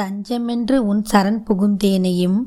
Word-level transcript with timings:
தஞ்சமென்று 0.00 0.76
உன் 0.76 1.02
சரண் 1.12 1.42
புகுந்தேனையும் 1.48 2.38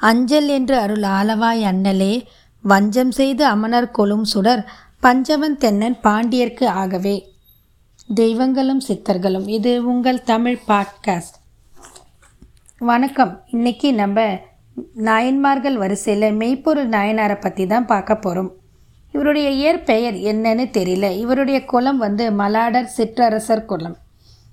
அஞ்சல் 0.00 0.48
என்று 0.48 0.76
அருள் 0.78 1.04
ஆலவாய் 1.18 1.62
அண்ணலே 1.70 2.22
வஞ்சம் 2.62 3.10
செய்து 3.10 3.48
அமனர் 3.48 3.90
கொலும் 3.90 4.24
சுடர் 4.24 4.62
பஞ்சவன் 5.00 5.56
தென்னன் 5.58 5.96
பாண்டியர்க்கு 6.02 6.66
ஆகவே. 6.66 7.32
தெய்வங்களும் 8.14 8.80
சித்தர்களும் 8.88 9.48
இது 9.48 9.86
உங்கள் 9.86 10.22
தமிழ் 10.22 10.58
பாட்காஸ்ட். 10.68 11.36
வணக்கம். 12.78 13.42
இன்னைக்கு 13.46 13.94
நம்ம 13.94 14.40
நாயன்மார்கள் 14.94 15.76
வரிசையில் 15.76 16.32
மெய்ப்பொருள் 16.32 16.88
நாயனாரை 16.88 17.40
பற்றி 17.40 17.66
தான் 17.66 17.86
பார்க்க 17.86 18.16
போகிறோம் 18.16 18.50
இவருடைய 19.12 19.50
இயற்பெயர் 19.50 20.14
என்னன்னு 20.14 20.64
தெரியல. 20.78 21.16
இவருடைய 21.16 21.64
குலம் 21.64 21.98
வந்து 21.98 22.30
மலாடர் 22.30 22.88
சிற்றரசர் 22.96 23.64
குலம். 23.64 23.96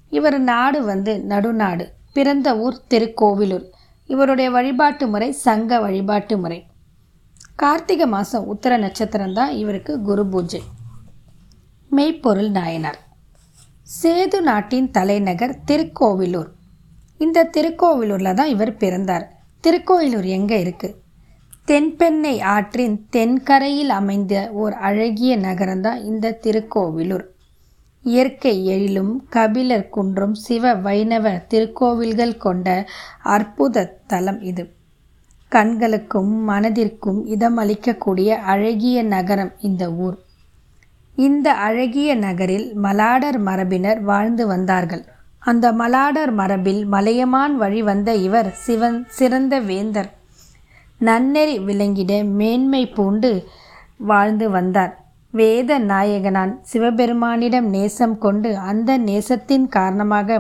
இவர் 0.10 0.40
நாடு 0.40 0.84
வந்து 0.84 1.20
நடுநாடு. 1.20 1.86
பிறந்த 2.16 2.58
ஊர் 2.58 2.78
திருக்கோவிலூர். 2.92 3.66
இவருடைய 4.08 4.52
வழிபாட்டு 4.52 5.08
முறை 5.08 5.32
சங்க 5.32 5.80
வழிபாட்டு 5.80 6.38
முறை. 6.38 6.60
கார்த்திகை 7.56 8.08
மாதம் 8.08 8.46
உத்தர 8.46 8.78
நட்சத்திரம் 8.78 9.34
தான் 9.34 9.52
இவருக்கு 9.52 10.02
குரு 10.02 10.26
பூஜை. 10.26 10.62
மெய்ப்பொருள் 11.92 12.50
நாயனார். 12.50 13.00
சேது 14.02 14.40
நாட்டின் 14.42 14.90
தலைநகர் 14.92 15.56
திருக்கோவிலூர். 15.70 16.50
இந்த 17.18 17.50
திருக்கோவிலூரில் 17.56 18.38
தான் 18.40 18.52
இவர் 18.56 18.74
பிறந்தார். 18.78 19.26
திருக்கோவிலூர் 19.64 20.28
எங்கே 20.38 20.58
இருக்குது 20.66 20.98
தென்பெண்ணை 21.70 22.36
ஆற்றின் 22.54 22.96
தென்கரையில் 23.10 23.90
அமைந்த 23.90 24.36
ஓர் 24.62 24.74
அழகிய 24.88 25.34
நகரம்தான் 25.38 26.00
இந்த 26.10 26.38
திருக்கோவிலூர். 26.44 27.26
இயற்கை 28.04 28.66
எழிலும் 28.66 29.24
கபிலர் 29.30 29.90
குன்றும் 29.90 30.34
சிவ 30.34 30.74
வைணவ 30.74 31.42
திருக்கோவில்கள் 31.50 32.38
கொண்ட 32.38 32.88
அற்புத 33.22 33.98
தலம் 34.08 34.42
இது. 34.42 34.74
கண்களுக்கும் 35.48 36.50
மனதிற்கும் 36.50 37.26
இதமளிக்கக்கூடிய 37.26 38.28
அழகிய 38.28 39.04
நகரம் 39.04 39.52
இந்த 39.60 39.92
ஊர். 39.92 40.18
இந்த 41.16 41.54
அழகிய 41.54 42.16
நகரில் 42.16 42.74
மலாடர் 42.84 43.40
மரபினர் 43.40 44.02
வாழ்ந்து 44.02 44.48
வந்தார்கள். 44.48 45.04
அந்த 45.40 45.72
மலாடர் 45.72 46.34
மரபில் 46.34 46.86
மலையமான் 46.86 47.58
வழி 47.58 47.82
வந்த 47.82 48.16
இவர் 48.16 48.52
சிவன் 48.52 49.06
சிறந்த 49.10 49.60
வேந்தர். 49.60 50.10
நன்னெறி 51.00 51.60
விளங்கிட 51.60 52.24
மேன்மை 52.24 52.86
பூண்டு 52.86 53.48
வாழ்ந்து 53.98 54.50
வந்தார். 54.50 55.01
வேத 55.34 55.80
நாயகனான் 55.80 56.54
சிவபெருமானிடம் 56.72 57.68
நேசம் 57.70 58.18
கொண்டு 58.18 58.58
அந்த 58.58 58.98
நேசத்தின் 58.98 59.68
காரணமாக 59.68 60.40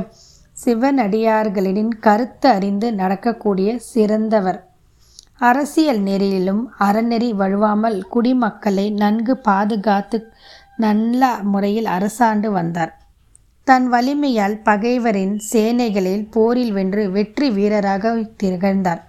சிவனடியார்களின் 0.65 1.91
கருத்து 1.99 2.49
அறிந்து 2.49 2.93
நடக்கக்கூடிய 2.93 3.79
சிறந்தவர். 3.79 4.59
அரசியல் 5.37 6.01
நெறியிலும் 6.01 6.63
அறநெறி 6.79 7.29
வழுவாமல் 7.33 7.99
குடிமக்களை 8.09 8.89
நன்கு 8.91 9.37
பாதுகாத்து 9.37 10.19
நல்ல 10.77 11.31
முறையில் 11.43 11.85
அரசாண்டு 11.85 12.51
வந்தார். 12.51 12.91
தன் 13.63 13.87
வலிமையால் 13.89 14.57
பகைவரின் 14.63 15.35
சேனைகளில் 15.51 16.27
போரில் 16.31 16.71
வென்று 16.71 17.11
வெற்றி 17.11 17.49
வீரராக 17.49 18.13
திகழ்ந்தார். 18.37 19.01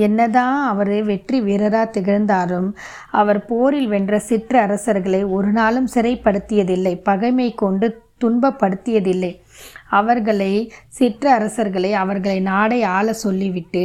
என்னதான் 0.00 0.56
அவர் 0.70 0.92
வெற்றி 1.08 1.38
வீரராக 1.40 1.86
திகழ்ந்தாலும் 1.96 2.68
அவர் 3.20 3.40
போரில் 3.50 3.88
வென்ற 3.88 4.18
சிற்று 4.28 4.58
அரசர்களை 4.58 5.20
ஒரு 5.36 5.50
நாளும் 5.52 5.88
சிறைப்படுத்தியதில்லை 5.94 6.94
பகைமை 7.08 7.48
கொண்டு 7.62 7.88
துன்பப்படுத்தியதில்லை. 8.22 9.32
அவர்களை 9.90 10.52
சிற்று 10.98 11.28
அரசர்களை 11.30 11.90
அவர்களை 12.02 12.38
நாடை 12.50 12.80
ஆள 12.96 13.12
சொல்லிவிட்டு 13.24 13.84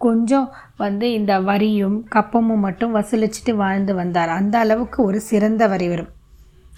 கொஞ்சம் 0.00 0.48
வந்து 0.76 1.06
இந்த 1.12 1.34
வரியும் 1.48 1.96
கப்பமும் 2.14 2.64
மட்டும் 2.66 2.94
வசூலிச்சுட்டு 2.96 3.52
வாழ்ந்து 3.62 3.92
வந்தார். 4.00 4.32
அந்த 4.40 4.54
அளவுக்கு 4.64 4.98
ஒரு 5.08 5.20
சிறந்த 5.30 5.64
இவர். 5.74 6.10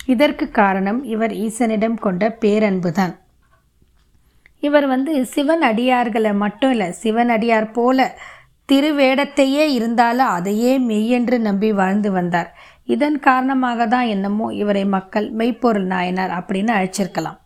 இதற்கு 0.06 0.44
காரணம் 0.60 1.00
இவர் 1.14 1.32
ஈசனிடம் 1.44 1.96
கொண்ட 2.04 2.24
பேரன்பு 2.42 2.90
தான் 2.92 3.14
இவர் 4.62 4.86
வந்து 4.86 5.12
சிவன் 5.34 5.62
அடியார்களை 5.68 6.32
மட்டும் 6.42 6.72
இல்லை 6.74 6.88
சிவன் 7.02 7.30
அடியார் 7.36 7.68
போல 7.72 7.98
திருவேடத்தையே 8.70 9.64
இருந்தாலும் 9.76 10.32
அதையே 10.36 10.72
மெய்யென்று 10.88 11.38
நம்பி 11.38 11.70
வாழ்ந்து 11.72 12.10
வந்தார். 12.10 12.50
இதன் 12.88 13.18
காரணமாக 13.20 13.86
தான் 13.86 14.06
என்னமோ 14.06 14.46
இவரை 14.62 14.84
மக்கள் 14.96 15.28
மெய்ப்பொருள் 15.32 15.86
நாயனார் 15.86 16.32
அப்படின்னு 16.38 16.72
அழைச்சிருக்கலாம். 16.76 17.38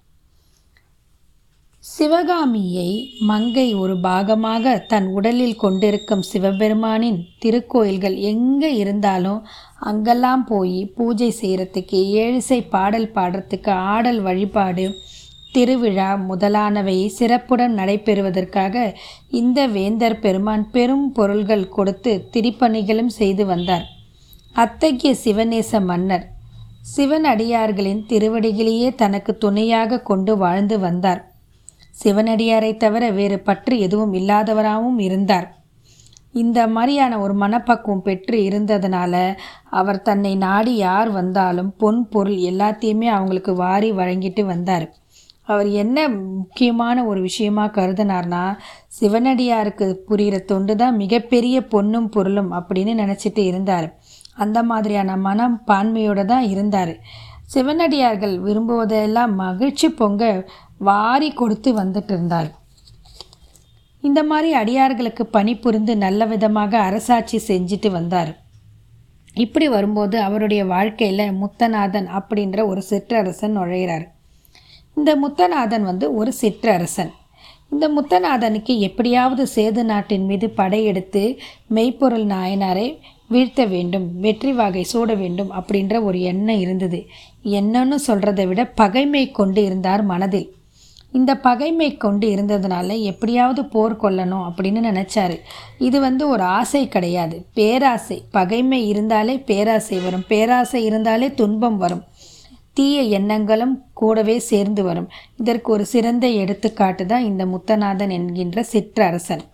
சிவகாமியை 1.84 2.90
மங்கை 3.20 3.66
ஒரு 3.74 3.94
பாகமாக 4.00 4.74
தன் 4.92 5.08
உடலில் 5.16 5.56
கொண்டிருக்கும் 5.56 6.22
சிவபெருமானின் 6.30 7.18
திருக்கோயில்கள் 7.42 8.16
எங்கே 8.30 8.70
இருந்தாலும் 8.76 9.40
அங்கெல்லாம் 9.90 10.44
போய் 10.44 10.78
பூஜை 10.96 11.28
செய்கிறதுக்கு 11.40 11.98
ஏழிசை 12.22 12.58
பாடல் 12.68 13.10
பாடுறதுக்கு 13.14 13.72
ஆடல் 13.94 14.20
வழிபாடு 14.20 14.86
திருவிழா 15.54 16.10
முதலானவை 16.28 16.96
சிறப்புடன் 17.08 17.74
நடைபெறுவதற்காக 17.74 18.84
இந்த 19.30 19.66
வேந்தர் 19.66 20.18
பெருமான் 20.20 20.64
பெரும் 20.70 21.12
பொருள்கள் 21.12 21.66
கொடுத்து 21.68 22.12
திரிப்பணிகளும் 22.32 23.12
செய்து 23.18 23.44
வந்தார். 23.46 23.84
அத்தகைய 24.54 25.12
சிவநேச 25.24 25.80
மன்னர் 25.80 26.24
சிவன் 26.82 27.24
அடியார்களின் 27.24 28.02
திருவடிகளையே 28.08 28.88
தனக்கு 28.94 29.32
துணையாக 29.36 30.00
கொண்டு 30.00 30.32
வாழ்ந்து 30.36 30.76
வந்தார். 30.78 31.22
சிவனடியாரை 32.02 32.72
தவிர 32.76 33.04
வேறு 33.10 33.38
பற்று 33.40 33.74
எதுவும் 33.78 34.12
இல்லாதவராகவும் 34.12 34.98
இருந்தார். 34.98 35.46
இந்த 36.32 36.60
மாதிரியான 36.66 37.18
ஒரு 37.18 37.34
மனப்பக்குவம் 37.34 38.02
பெற்று 38.02 38.36
இருந்ததுனால 38.50 39.14
அவர் 39.70 40.02
தன்னை 40.02 40.32
நாடி 40.36 40.74
யார் 40.76 41.10
வந்தாலும் 41.10 41.70
பொன் 41.76 42.08
பொருள் 42.08 42.38
எல்லாத்தையுமே 42.50 43.08
அவங்களுக்கு 43.16 43.54
வாரி 43.54 43.90
வழங்கிட்டு 43.92 44.44
வந்தார். 44.44 44.86
அவர் 45.46 45.68
என்ன 45.72 46.08
முக்கியமான 46.08 47.04
ஒரு 47.04 47.20
விஷயமாக 47.20 47.74
கருதினார்னா 47.80 48.56
சிவனடியாருக்கு 49.00 49.86
புரிகிற 50.08 50.44
தொண்டு 50.44 50.76
தான் 50.76 50.96
மிகப்பெரிய 50.96 51.60
பொண்ணும் 51.60 52.08
பொருளும் 52.08 52.52
அப்படின்னு 52.52 52.92
நினச்சிட்டு 52.94 53.38
இருந்தார். 53.44 53.98
அந்த 54.34 54.62
மாதிரியான 54.62 55.16
மனம் 55.16 55.62
பான்மையோடு 55.66 56.24
தான் 56.24 56.42
இருந்தார். 56.42 56.94
சிவனடியார்கள் 57.46 58.38
விரும்புவதெல்லாம் 58.38 59.34
மகிழ்ச்சி 59.34 59.88
பொங்க 59.88 60.50
வாரி 60.78 61.32
கொடுத்து 61.32 61.72
வந்துட்டு 61.74 62.10
இருந்தார். 62.10 62.48
இந்த 64.00 64.22
மாதிரி 64.22 64.54
அடியார்களுக்கு 64.54 65.26
பணி 65.26 65.56
புரிந்து 65.56 65.96
நல்ல 65.96 66.26
விதமாக 66.26 66.78
அரசாட்சி 66.78 67.40
செஞ்சுட்டு 67.48 67.90
வந்தார். 67.90 68.32
இப்படி 69.34 69.68
வரும்போது 69.68 70.20
அவருடைய 70.20 70.64
வாழ்க்கையில் 70.64 71.36
முத்தநாதன் 71.40 72.08
அப்படின்ற 72.18 72.66
ஒரு 72.66 72.82
சிற்றரசன் 72.90 73.56
நுழைகிறார் 73.58 74.13
இந்த 74.96 75.16
முத்தநாதன் 75.16 75.80
வந்து 75.80 76.14
ஒரு 76.14 76.32
சிற்றரசன். 76.40 77.10
இந்த 77.70 77.88
முத்தநாதனுக்கு 77.88 78.78
எப்படியாவது 78.78 79.48
சேது 79.54 79.82
நாட்டின் 79.82 80.24
மீது 80.24 80.50
படையெடுத்து 80.50 81.38
மெய்ப்பொருள் 81.66 82.24
நாயனாரை 82.24 82.98
வீழ்த்த 83.28 83.64
வேண்டும் 83.64 84.20
வெற்றி 84.20 84.52
வாகை 84.52 84.82
சூட 84.82 85.14
வேண்டும் 85.14 85.50
அப்படின்ற 85.52 86.02
ஒரு 86.02 86.20
எண்ணம் 86.20 86.60
இருந்தது. 86.60 87.06
என்னன்னு 87.44 87.94
சொல்கிறத 88.06 88.46
விட 88.46 88.64
பகைமை 88.64 89.30
கொண்டு 89.30 89.64
இருந்தார் 89.64 90.02
மனதில். 90.02 90.54
இந்த 91.12 91.34
பகைமை 91.34 91.96
கொண்டு 91.96 92.28
இருந்ததுனால 92.28 93.00
எப்படியாவது 93.00 93.64
போர் 93.64 94.00
கொள்ளணும் 94.00 94.48
அப்படின்னு 94.48 94.80
நினச்சாரு. 94.90 95.40
இது 95.78 96.00
வந்து 96.00 96.28
ஒரு 96.28 96.42
ஆசை 96.42 96.88
கிடையாது. 96.88 97.46
பேராசை. 97.54 98.22
பகைமை 98.30 98.88
இருந்தாலே 98.88 99.38
பேராசை 99.38 99.98
வரும். 99.98 100.24
பேராசை 100.28 100.84
இருந்தாலே 100.84 101.34
துன்பம் 101.34 101.76
வரும். 101.76 102.02
தீய 102.76 103.00
எண்ணங்களும் 103.18 103.74
கூடவே 103.92 104.36
சேர்ந்து 104.50 104.82
வரும். 104.82 105.08
இதற்கு 105.36 105.68
ஒரு 105.72 105.84
சிறந்த 105.86 106.26
எடுத்துக்காட்டு 106.42 107.06
தான் 107.06 107.26
இந்த 107.30 107.44
முத்தநாதன் 107.46 108.10
என்கின்ற 108.10 108.64
சிற்றரசன். 108.72 109.44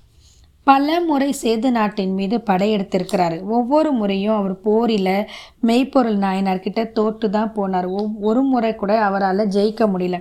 பல 0.67 1.01
முறை 1.01 1.35
சேது 1.43 1.69
நாட்டின் 1.71 2.15
மீது 2.15 2.37
படையெடுத்திருக்கிறாரு. 2.39 3.37
ஒவ்வொரு 3.57 3.91
முறையும் 3.93 4.37
அவர் 4.37 4.57
போரில் 4.61 5.27
மெய்ப்பொருள் 5.61 6.19
நாயனார்கிட்ட 6.19 6.81
தோற்று 6.93 7.31
தான் 7.31 7.53
போனார். 7.57 7.89
ஒரு 8.21 8.43
முறை 8.43 8.75
கூட 8.75 8.95
அவரால் 9.01 9.53
ஜெயிக்க 9.57 9.87
முடியல. 9.95 10.19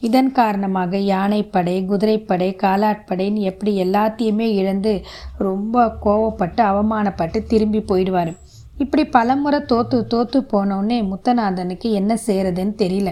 இதன் 0.00 0.30
காரணமாக 0.32 0.98
யானைப்படை 1.14 1.74
குதிரைப்படை 1.84 2.48
காலாட்படைன்னு 2.62 3.40
எப்படி 3.50 3.72
எல்லாத்தையுமே 3.84 4.46
இழந்து 4.60 4.92
ரொம்ப 5.38 5.84
கோவப்பட்டு 6.04 6.62
அவமானப்பட்டு 6.70 7.40
திரும்பி 7.46 7.80
போயிடுவார். 7.80 8.32
இப்படி 8.82 9.02
பலமுறை 9.16 9.60
தோற்று 9.72 9.98
தோற்று 10.12 10.40
போனோடனே 10.52 10.98
முத்தநாதனுக்கு 11.10 11.88
என்ன 12.00 12.12
செய்கிறதுன்னு 12.26 12.74
தெரியல. 12.82 13.10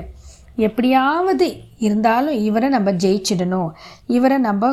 எப்படியாவது 0.67 1.47
இருந்தாலும் 1.87 2.39
இவரை 2.49 2.69
நம்ம 2.69 2.91
ஜெயிச்சிடணும் 3.05 3.71
இவரை 4.17 4.39
நம்ம 4.49 4.73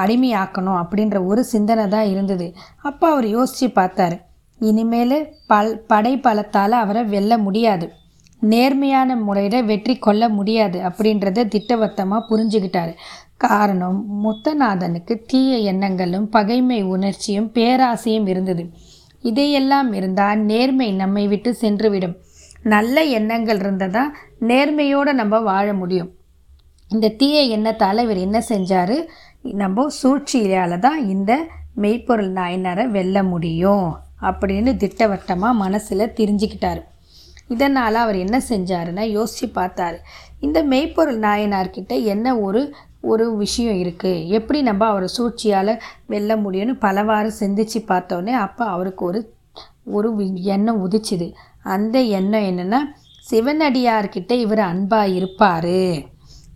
அடிமையாக்கணும் 0.00 0.80
அப்படின்ற 0.80 1.16
ஒரு 1.26 1.42
சிந்தனை 1.44 1.84
தான் 1.88 2.10
இருந்தது. 2.10 2.46
அப்போ 2.88 3.06
அவர் 3.12 3.26
யோசித்து 3.36 3.68
பார்த்தாரு 3.78 4.16
இனிமேல் 4.60 5.16
பல் 5.50 5.72
படை 5.86 6.12
பலத்தால் 6.26 6.74
அவரை 6.82 7.02
வெல்ல 7.04 7.38
முடியாது. 7.38 7.86
நேர்மையான 8.42 9.16
முறையில் 9.26 9.66
வெற்றி 9.70 9.94
கொள்ள 9.96 10.22
முடியாது 10.28 10.78
அப்படின்றத 10.88 11.44
திட்டவட்டமாக 11.54 12.26
புரிஞ்சுக்கிட்டாரு 12.30 12.92
காரணம் 13.36 13.98
முத்தநாதனுக்கு 14.24 15.14
தீய 15.30 15.52
எண்ணங்களும் 15.72 16.26
பகைமை 16.28 16.80
உணர்ச்சியும் 16.94 17.48
பேராசையும் 17.56 18.28
இருந்தது. 18.32 18.64
இதையெல்லாம் 19.22 19.92
இருந்தால் 19.92 20.38
நேர்மை 20.38 20.92
நம்மை 20.92 21.28
விட்டு 21.28 21.56
சென்றுவிடும். 21.60 22.16
நல்ல 22.62 23.04
எண்ணங்கள் 23.18 23.56
இருந்தால் 23.56 23.90
தான் 23.90 24.10
நேர்மையோடு 24.40 25.12
நம்ம 25.12 25.38
வாழ 25.38 25.72
முடியும். 25.72 26.10
இந்த 26.90 27.08
தீய 27.08 27.40
எண்ணத்தால் 27.56 28.02
இவர் 28.02 28.16
என்ன 28.16 28.38
செஞ்சார்? 28.48 28.96
நம்ம 29.62 29.88
சூழ்ச்சியால் 29.88 30.78
தான் 30.78 31.08
இந்த 31.08 31.32
மெய்ப்பொருள் 31.74 32.32
நாயனரை 32.32 32.84
வெல்ல 32.86 33.22
முடியும் 33.22 33.86
அப்படின்னு 34.20 34.72
திட்டவட்டமாக 34.76 35.60
மனசில் 35.62 36.12
தெரிஞ்சுக்கிட்டார். 36.20 36.82
இதனால் 37.48 37.94
அவர் 37.94 38.16
என்ன 38.16 38.36
செஞ்சாருன்னா 38.48 39.04
யோசித்து 39.10 39.46
பார்த்தாரு. 39.60 39.98
இந்த 40.40 40.58
மெய்ப்பொருள் 40.62 41.18
நாயனார்கிட்ட 41.18 42.02
என்ன 42.04 42.36
ஒரு 42.38 42.60
ஒரு 43.02 43.24
விஷயம் 43.36 43.78
இருக்குது 43.82 44.26
எப்படி 44.28 44.58
நம்ம 44.62 44.86
அவரை 44.86 45.08
சூழ்ச்சியால் 45.16 45.72
வெல்ல 46.06 46.36
முடியும்னு 46.36 46.74
பலவாறு 46.78 47.30
சிந்திச்சு 47.40 47.80
பார்த்தோன்னே 47.88 48.34
அப்போ 48.46 48.64
அவருக்கு 48.66 49.04
ஒரு 49.06 49.20
ஒரு 49.90 50.08
எண்ணம் 50.54 50.82
உதிச்சுது. 50.86 51.26
அந்த 51.64 51.96
எண்ணம் 52.18 52.46
என்னென்னா 52.50 52.80
சிவனடியார்கிட்ட 53.30 54.32
இவர் 54.44 54.62
அன்பாக 54.70 55.14
இருப்பார். 55.18 55.76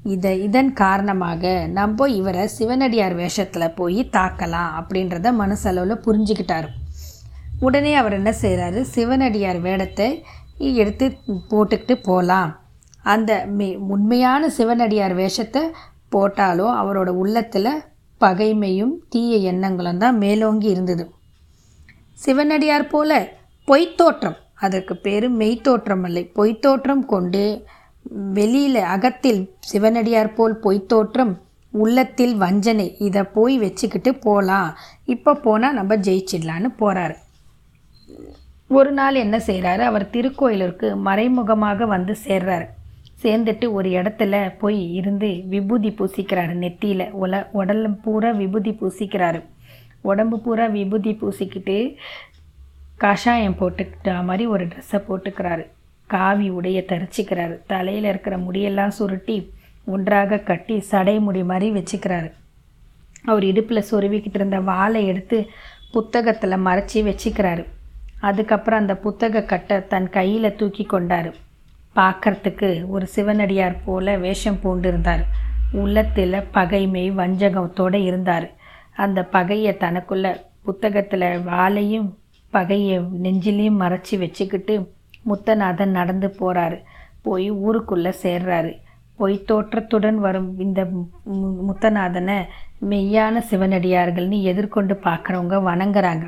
இதை 0.04 0.32
இதன் 0.43 0.72
காரணமாக 0.72 1.44
நம்ம 1.69 2.08
இவரை 2.08 2.44
சிவனடியார் 2.49 3.14
வேஷத்தில் 3.14 3.75
போய் 3.75 4.00
தாக்கலாம் 4.16 4.75
அப்படின்றத 4.81 5.32
மனசளவில் 5.32 6.04
புரிஞ்சுக்கிட்டாரு. 6.06 6.69
உடனே 7.60 7.92
அவர் 7.94 8.12
என்ன 8.12 8.31
செய்கிறாரு 8.42 8.81
சிவனடியார் 8.94 9.60
வேடத்தை 9.60 10.08
எடுத்து 10.75 11.06
போட்டுக்கிட்டு 11.50 11.94
போகலாம் 12.08 12.50
அந்த 13.04 13.32
மே 13.49 13.66
உண்மையான 13.94 14.49
சிவனடியார் 14.49 15.14
வேஷத்தை 15.14 15.62
போட்டாலும் 16.12 16.72
அவரோட 16.80 17.10
உள்ளத்தில் 17.22 17.70
பகைமையும் 18.20 18.94
தீய 19.12 19.36
எண்ணங்களும் 19.52 20.02
தான் 20.02 20.18
மேலோங்கி 20.24 20.68
இருந்தது. 20.74 21.04
சிவனடியார் 22.24 22.90
போல 22.92 23.10
பொய்த்தோற்றம் 23.68 24.38
அதற்கு 24.66 24.94
பேர் 24.96 25.26
மெய்த்தோற்றம் 25.40 26.04
இல்லை. 26.08 26.22
பொய்த்தோற்றம் 26.38 27.04
கொண்டு 27.12 27.44
வெளியில் 28.36 28.80
அகத்தில் 28.94 29.42
சிவனடியார் 29.70 30.34
போல் 30.34 30.54
பொய்த்தோற்றம் 30.64 31.34
உள்ளத்தில் 31.72 32.34
வஞ்சனை 32.42 32.86
இதை 33.06 33.22
போய் 33.36 33.56
வச்சுக்கிட்டு 33.58 34.10
போகலாம் 34.26 34.68
இப்போ 35.14 35.32
போனால் 35.46 35.78
நம்ம 35.78 35.96
ஜெயிச்சிடலான்னு 36.06 36.70
போகிறாரு 36.82 37.16
ஒரு 38.70 38.90
நாள் 38.92 39.16
என்ன 39.24 39.36
செய்கிறாரு 39.48 39.82
அவர் 39.90 40.10
திருக்கோயிலூருக்கு 40.14 40.88
மறைமுகமாக 41.08 41.86
வந்து 41.94 42.14
சேர்றாரு. 42.26 42.66
சேர்ந்துட்டு 43.22 43.72
ஒரு 43.72 43.88
இடத்துல 43.88 44.58
போய் 44.58 44.94
இருந்து 44.94 45.42
விபூதி 45.46 45.88
பூசிக்கிறாரு. 45.88 46.54
நெத்தியில் 46.64 47.10
உல 47.22 47.46
உடல் 47.52 47.90
பூரா 47.90 48.30
விபூதி 48.30 48.70
பூசிக்கிறாரு. 48.70 49.42
உடம்பு 50.00 50.40
பூரா 50.40 50.66
விபூதி 50.66 51.18
பூசிக்கிட்டு 51.22 51.94
கஷாயம் 52.96 53.56
போட்டுக்கிட்ட 53.60 54.24
மாதிரி 54.24 54.46
ஒரு 54.46 54.66
ட்ரெஸ்ஸை 54.66 55.02
போட்டுக்கிறாரு. 55.08 55.66
காவி 56.06 56.48
உடைய 56.48 56.84
தரிச்சிக்கிறாரு. 56.86 57.58
தலையில் 57.66 58.04
இருக்கிற 58.04 58.36
முடியெல்லாம் 58.36 58.88
சுருட்டி 58.88 59.50
ஒன்றாக 59.86 60.38
கட்டி 60.38 60.80
சடை 60.80 61.18
முடி 61.18 61.42
மாதிரி 61.42 61.82
வச்சுக்கிறாரு. 61.82 62.32
அவர் 63.24 63.44
இடுப்பில் 63.44 63.84
சொருவிக்கிட்டு 63.90 64.34
இருந்த 64.34 64.60
வாளை 64.60 65.06
எடுத்து 65.06 65.48
புத்தகத்தில் 65.92 66.64
மறைச்சி 66.66 66.94
வச்சுக்கிறாரு. 66.94 67.64
அதுக்கப்புறம் 68.20 68.80
அந்த 68.80 68.96
புத்தக 68.96 69.42
கட்டை 69.42 69.86
தன் 69.86 70.10
கையில் 70.10 70.56
தூக்கி 70.56 70.84
கொண்டார். 70.84 71.34
பார்க்கறதுக்கு 71.96 72.69
ஒரு 72.94 73.06
சிவனடியார் 73.06 73.76
போல 73.84 74.16
வேஷம் 74.25 74.60
பூண்டிருந்தார். 74.62 75.25
உள்ளத்தில் 75.82 76.37
பகைமை 76.56 77.04
வஞ்சகத்தோடு 77.20 77.98
இருந்தார். 78.08 78.46
அந்த 79.04 79.20
பகையை 79.37 79.72
தனக்குள்ள 79.81 80.26
புத்தகத்தில் 80.66 81.28
வாளையும் 81.50 82.08
பகையை 82.50 82.98
நெஞ்சிலையும் 83.25 83.81
மறைச்சி 83.82 84.14
வச்சுக்கிட்டு 84.19 84.75
முத்தநாதன் 85.31 85.96
நடந்து 85.98 86.28
போகிறாரு 86.40 86.78
போய் 87.22 87.48
ஊருக்குள்ளே 87.50 88.12
சேர்றாரு. 88.22 88.72
பொய் 89.20 89.37
தோற்றத்துடன் 89.49 90.19
வரும் 90.25 90.49
இந்த 90.58 90.81
முத்தநாதனை 91.69 92.37
மெய்யான 92.90 93.42
சிவனடியார்கள்னு 93.50 94.38
எதிர்கொண்டு 94.50 94.94
பார்க்குறவங்க 95.04 95.58
வணங்குறாங்க. 95.69 96.26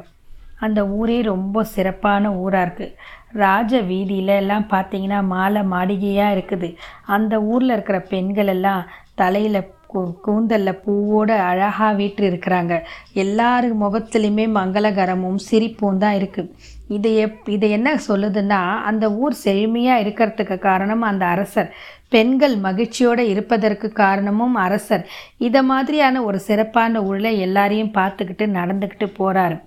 அந்த 0.66 0.80
ஊரே 0.98 1.18
ரொம்ப 1.32 1.64
சிறப்பான 1.74 2.32
ஊராக 2.42 2.64
இருக்குது 2.66 2.94
ராஜ 3.42 3.80
வீதியில 3.90 4.36
எல்லாம் 4.42 4.66
பார்த்தீங்கன்னா 4.74 5.18
மாலை 5.34 5.62
மாளிகையாக 5.72 6.34
இருக்குது. 6.36 6.68
அந்த 7.16 7.34
ஊரில் 7.52 7.74
இருக்கிற 7.76 7.98
பெண்கள் 8.12 8.50
எல்லாம் 8.54 8.86
தலையில் 9.20 9.60
கூ 9.92 10.00
கூந்தலில் 10.24 10.80
பூவோட 10.84 11.30
அழகாக 11.50 11.92
வீட்டு 12.00 12.22
இருக்கிறாங்க. 12.30 12.74
எல்லார் 13.22 13.68
முகத்துலையுமே 13.82 14.46
மங்களகரமும் 14.56 15.38
சிரிப்பும் 15.48 16.00
தான் 16.02 16.16
இருக்குது 16.20 16.50
இது 16.96 17.10
எப் 17.24 17.46
இது 17.54 17.66
என்ன 17.76 17.88
சொல்லுதுன்னா 18.08 18.60
அந்த 18.90 19.04
ஊர் 19.22 19.34
செழுமையாக 19.44 20.02
இருக்கிறதுக்கு 20.04 20.56
காரணம் 20.68 21.02
அந்த 21.10 21.24
அரசர். 21.34 21.70
பெண்கள் 22.14 22.54
மகிழ்ச்சியோடு 22.66 23.24
இருப்பதற்கு 23.32 23.88
காரணமும் 24.02 24.56
அரசர். 24.66 25.04
இதை 25.46 25.62
மாதிரியான 25.72 26.22
ஒரு 26.28 26.38
சிறப்பான 26.48 27.02
ஊரில் 27.08 27.40
எல்லாரையும் 27.46 27.94
பார்த்துக்கிட்டு 27.98 28.46
நடந்துக்கிட்டு 28.58 29.08
போகிறாரு 29.18 29.58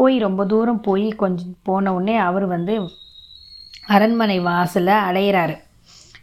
போய் 0.00 0.18
ரொம்ப 0.18 0.46
தூரம் 0.46 0.80
போய் 0.80 1.08
கொஞ்சம் 1.08 1.56
போன 1.62 1.94
உடனே 1.94 2.16
அவர் 2.16 2.46
வந்து 2.46 2.74
அரண்மனை 3.86 4.40
வாசலை 4.40 4.94
அடையிறாரு. 4.94 5.56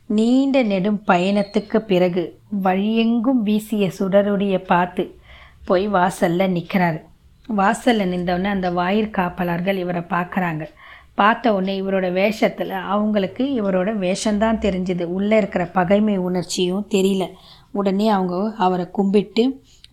நீண்ட 0.06 0.64
நெடும் 0.64 1.02
பயணத்துக்கு 1.08 1.78
பிறகு 1.78 2.24
வழியெங்கும் 2.64 3.42
வீசிய 3.44 3.92
சுடருடைய 4.00 4.58
பார்த்து 4.58 5.04
போய் 5.66 5.88
வாசலில் 5.88 6.54
நிற்கிறாரு 6.54 7.00
வாசலில் 7.48 8.12
நின்றவுடனே 8.12 8.50
அந்த 8.56 8.72
வாயிற் 8.72 9.14
காப்பலர்கள் 9.14 9.78
இவரை 9.78 10.02
பார்க்குறாங்க. 10.02 10.64
பார்த்த 11.16 11.54
உடனே 11.54 11.82
இவரோட 11.82 12.08
வேஷத்தில் 12.12 12.70
அவங்களுக்கு 12.70 13.44
இவரோட 13.62 13.90
வேஷம்தான் 14.04 14.62
தெரிஞ்சுது. 14.66 15.04
உள்ளே 15.04 15.38
இருக்கிற 15.38 15.64
பகைமை 15.66 16.18
உணர்ச்சியும் 16.18 16.88
தெரியல. 16.90 17.26
உடனே 17.72 18.10
அவங்க 18.10 18.54
அவரை 18.58 18.86
கும்பிட்டு 18.92 19.44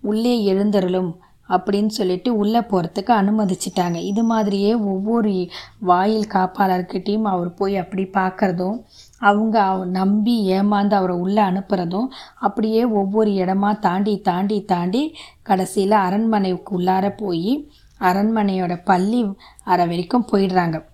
உள்ளே 0.01 0.45
எழுந்தருளும். 0.45 1.13
அப்படின்னு 1.49 1.87
சொல்லிட்டு 1.87 2.37
உள்ளே 2.37 2.59
போகிறதுக்கு 2.59 3.11
அனுமதிச்சிட்டாங்க. 3.11 3.95
இது 3.95 4.23
மாதிரியே 4.23 4.75
ஒவ்வொரு 4.75 5.49
வாயில் 5.79 6.27
காப்பாளர்கிட்டையும் 6.33 7.23
அவர் 7.23 7.55
போய் 7.55 7.77
அப்படி 7.77 8.03
பார்க்குறதும் 8.03 8.83
அவங்க 9.19 9.63
அவ- 9.63 9.85
நம்பி 9.85 10.53
ஏமாந்து 10.53 10.95
அவரை 10.95 11.17
உள்ளே 11.17 11.43
அனுப்புகிறதும் 11.43 12.07
அப்படியே 12.35 12.85
ஒவ்வொரு 12.85 13.31
இடமா 13.31 13.79
தாண்டி 13.79 14.19
தாண்டி 14.19 14.65
தாண்டி 14.65 15.15
கடைசியில் 15.43 15.91
அரண்மனைக்கு 15.91 16.81
உள்ளார 16.81 17.17
போய் 17.17 17.71
அரண்மனையோட 18.01 18.81
பள்ளி 18.85 19.37
அறை 19.65 19.87
வரைக்கும் 19.87 20.27
போயிடுறாங்க. 20.33 20.85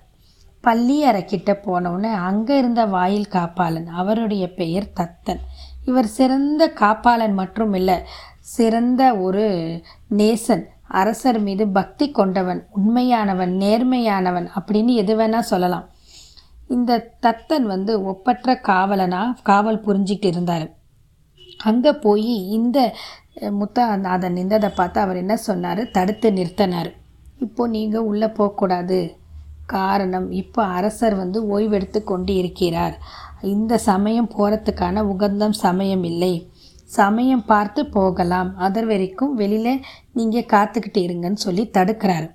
பள்ளி 0.60 1.04
அறைக்கிட்ட 1.04 1.56
போனவுடனே 1.66 2.12
அங்கே 2.12 2.58
இருந்த 2.58 2.86
வாயில் 2.86 3.26
காப்பாளன் 3.30 3.86
அவருடைய 3.86 4.52
பெயர் 4.52 4.92
தத்தன். 5.00 5.40
இவர் 5.88 6.08
சிறந்த 6.18 6.62
காப்பாளன் 6.80 7.34
மற்றும் 7.40 7.74
இல்லை 7.80 7.96
சிறந்த 8.56 9.02
ஒரு 9.26 9.46
நேசன். 10.20 10.64
அரசர் 11.00 11.38
மீது 11.46 11.64
பக்தி 11.78 12.06
கொண்டவன் 12.10 12.60
உண்மையானவன் 12.78 13.52
நேர்மையானவன் 13.62 14.46
அப்படின்னு 14.58 14.92
எது 15.02 15.14
வேணால் 15.20 15.50
சொல்லலாம். 15.52 15.86
இந்த 16.76 16.98
தத்தன் 17.26 17.66
வந்து 17.74 17.92
ஒப்பற்ற 18.12 18.52
காவலனா 18.68 19.22
காவல் 19.42 19.84
புரிஞ்சிக்கிட்டு 19.86 20.34
இருந்தார். 20.34 20.66
அங்கே 21.68 21.92
போய் 22.06 22.34
இந்த 22.58 22.78
முத்தா 23.60 23.84
அதை 24.14 24.28
நின்றதை 24.36 24.70
பார்த்து 24.74 24.98
அவர் 25.00 25.22
என்ன 25.22 25.34
சொன்னார்? 25.48 25.82
தடுத்து 25.96 26.28
நிறுத்தினார். 26.38 26.90
இப்போது 27.44 27.74
நீங்கள் 27.76 28.08
உள்ளே 28.10 28.28
போகக்கூடாது. 28.38 28.98
காரணம் 29.74 30.28
இப்போ 30.40 30.62
அரசர் 30.78 31.14
வந்து 31.14 31.38
ஓய்வெடுத்து 31.56 32.00
கொண்டு 32.04 32.32
இருக்கிறார். 32.34 32.94
இந்த 33.42 33.78
சமயம் 33.78 34.30
போகிறதுக்கான 34.38 35.02
உகந்தம் 35.02 35.50
சமயம் 35.50 36.04
இல்லை. 36.04 36.52
சமயம் 36.84 37.44
பார்த்து 37.44 37.86
போகலாம். 37.86 38.54
அதர் 38.58 38.86
வரைக்கும் 38.86 39.34
வெளியில் 39.34 39.84
நீங்கள் 40.12 40.48
காத்துக்கிட்டு 40.52 41.00
இருங்கன்னு 41.00 41.40
சொல்லி 41.46 41.70
தடுக்கிறாரு. 41.78 42.30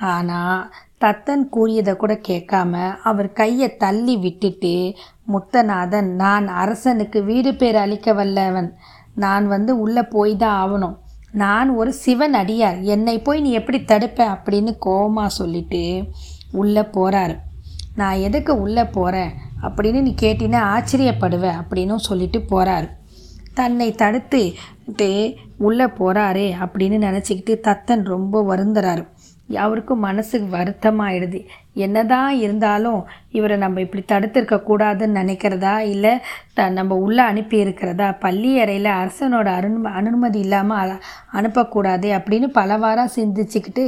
ஆனால் 0.00 0.70
தத்தன் 1.00 1.48
கூறியதை 1.48 1.96
கூட 1.96 2.20
கேட்காம 2.28 2.96
அவர் 3.02 3.32
கையை 3.32 3.76
தள்ளி 3.76 4.16
விட்டுட்டு 4.16 4.94
முத்தநாதன் 5.32 6.10
நான் 6.14 6.48
அரசனுக்கு 6.48 7.24
வீடு 7.24 7.54
பேர் 7.54 7.76
அளிக்க 7.76 8.12
வல்லவன். 8.12 8.72
நான் 9.14 9.46
வந்து 9.46 9.80
உள்ளே 9.80 10.02
போய் 10.02 10.36
தான் 10.36 10.58
ஆகணும். 10.62 10.96
நான் 11.32 11.70
ஒரு 11.70 11.92
சிவன் 11.92 12.34
அடியார். 12.34 12.82
என்னை 12.82 13.18
போய் 13.18 13.40
நீ 13.40 13.50
எப்படி 13.50 13.78
தடுப்ப? 13.78 14.36
அப்படின்னு 14.36 14.72
கோபமாக 14.78 15.28
சொல்லிட்டு 15.28 16.04
உள்ளே 16.52 16.80
போகிறாரு 16.80 17.36
நான் 17.94 18.16
எதுக்கு 18.16 18.60
உள்ளே 18.60 18.84
போகிறேன் 18.84 19.32
அப்படின்னு 19.62 20.00
நீ 20.00 20.14
கேட்டினா 20.22 20.60
ஆச்சரியப்படுவ 20.74 21.46
அப்படின்னும் 21.60 22.06
சொல்லிட்டு 22.08 22.40
போகிறாரு 22.50 22.88
தன்னை 23.54 23.88
தடுத்து 23.92 24.42
உள்ளே 25.66 25.84
போகிறாரே 25.98 26.46
அப்படின்னு 26.64 26.98
நினச்சிக்கிட்டு 27.08 27.54
தத்தன் 27.68 28.04
ரொம்ப 28.04 28.42
வருந்துறாரு. 28.50 29.02
அவருக்கும் 29.64 30.04
மனசுக்கு 30.06 30.48
வருத்தமாயிடுது. 30.56 31.40
என்னதான் 31.74 32.34
இருந்தாலும் 32.34 33.00
இவரை 33.30 33.56
நம்ம 33.56 33.80
இப்படி 33.80 34.02
தடுத்திருக்க 34.12 34.56
கூடாதுன்னு 34.68 35.18
நினைக்கிறதா 35.20 35.78
இல்லை 35.78 36.12
த 36.54 36.68
நம்ம 36.68 36.96
உள்ளே 36.96 37.22
அனுப்பி 37.22 37.56
இருக்கிறதா? 37.58 38.08
பள்ளி 38.24 38.52
அறையில் 38.60 38.90
அரசனோட 39.00 39.48
அருண் 39.58 39.84
அனுமதி 39.84 40.38
இல்லாமல் 40.38 40.94
அனுப்பக்கூடாது 41.32 42.10
அப்படின்னு 42.18 42.48
பலவாறாக 42.58 43.14
சிந்திச்சுக்கிட்டு 43.16 43.86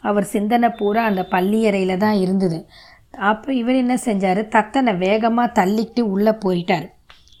அவர் 0.00 0.32
சிந்தனை 0.34 0.68
பூரா 0.68 1.04
அந்த 1.04 1.24
பள்ளி 1.24 1.60
அறையில் 1.66 1.98
தான் 1.98 2.18
இருந்தது. 2.24 2.60
அப்போ 3.18 3.52
இவர் 3.52 3.74
என்ன 3.74 3.98
செஞ்சார்? 4.04 4.48
தத்தனை 4.48 4.94
வேகமாக 4.94 5.64
தள்ளிக்கிட்டு 5.64 6.00
உள்ளே 6.00 6.30
போயிட்டார். 6.30 6.86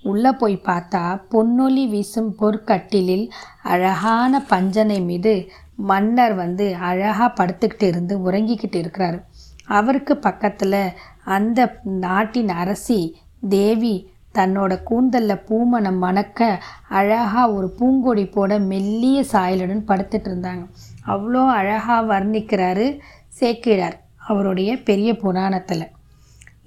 உள்ளே 0.02 0.32
போய் 0.32 0.56
பார்த்தா 0.64 1.20
பொன்னொலி 1.30 1.84
வீசும் 1.88 2.36
பொற்கட்டிலில் 2.40 3.30
அழகான 3.62 4.40
பஞ்சனை 4.40 5.00
மீது 5.00 5.50
மன்னர் 5.74 6.34
வந்து 6.34 6.76
அழகாக 6.76 7.44
படுத்துக்கிட்டு 7.44 7.82
இருந்து 7.82 8.30
உறங்கிக்கிட்டு 8.30 8.78
இருக்கிறாரு. 8.82 9.18
அவருக்கு 9.66 10.16
பக்கத்தில் 10.16 10.94
அந்த 11.24 11.80
நாட்டின் 11.84 12.48
அரசி 12.48 13.16
தேவி 13.48 14.10
தன்னோட 14.34 14.82
கூந்தலில் 14.82 15.44
பூமணம் 15.48 15.98
மணக்க 15.98 16.60
அழகாக 16.88 17.52
ஒரு 17.52 17.74
பூங்கொடி 17.78 18.30
போட 18.30 18.58
மெல்லிய 18.58 19.24
சாயலுடன் 19.32 19.88
படுத்துட்டு 19.88 20.28
இருந்தாங்க. 20.30 20.64
அவ்வளோ 21.06 21.46
அழகாக 21.46 22.18
வர்ணிக்கிறாரு 22.18 22.98
சேக்கிழார். 23.28 23.96
அவருடைய 24.30 24.70
பெரிய 24.88 25.10
புராணத்தில். 25.16 25.86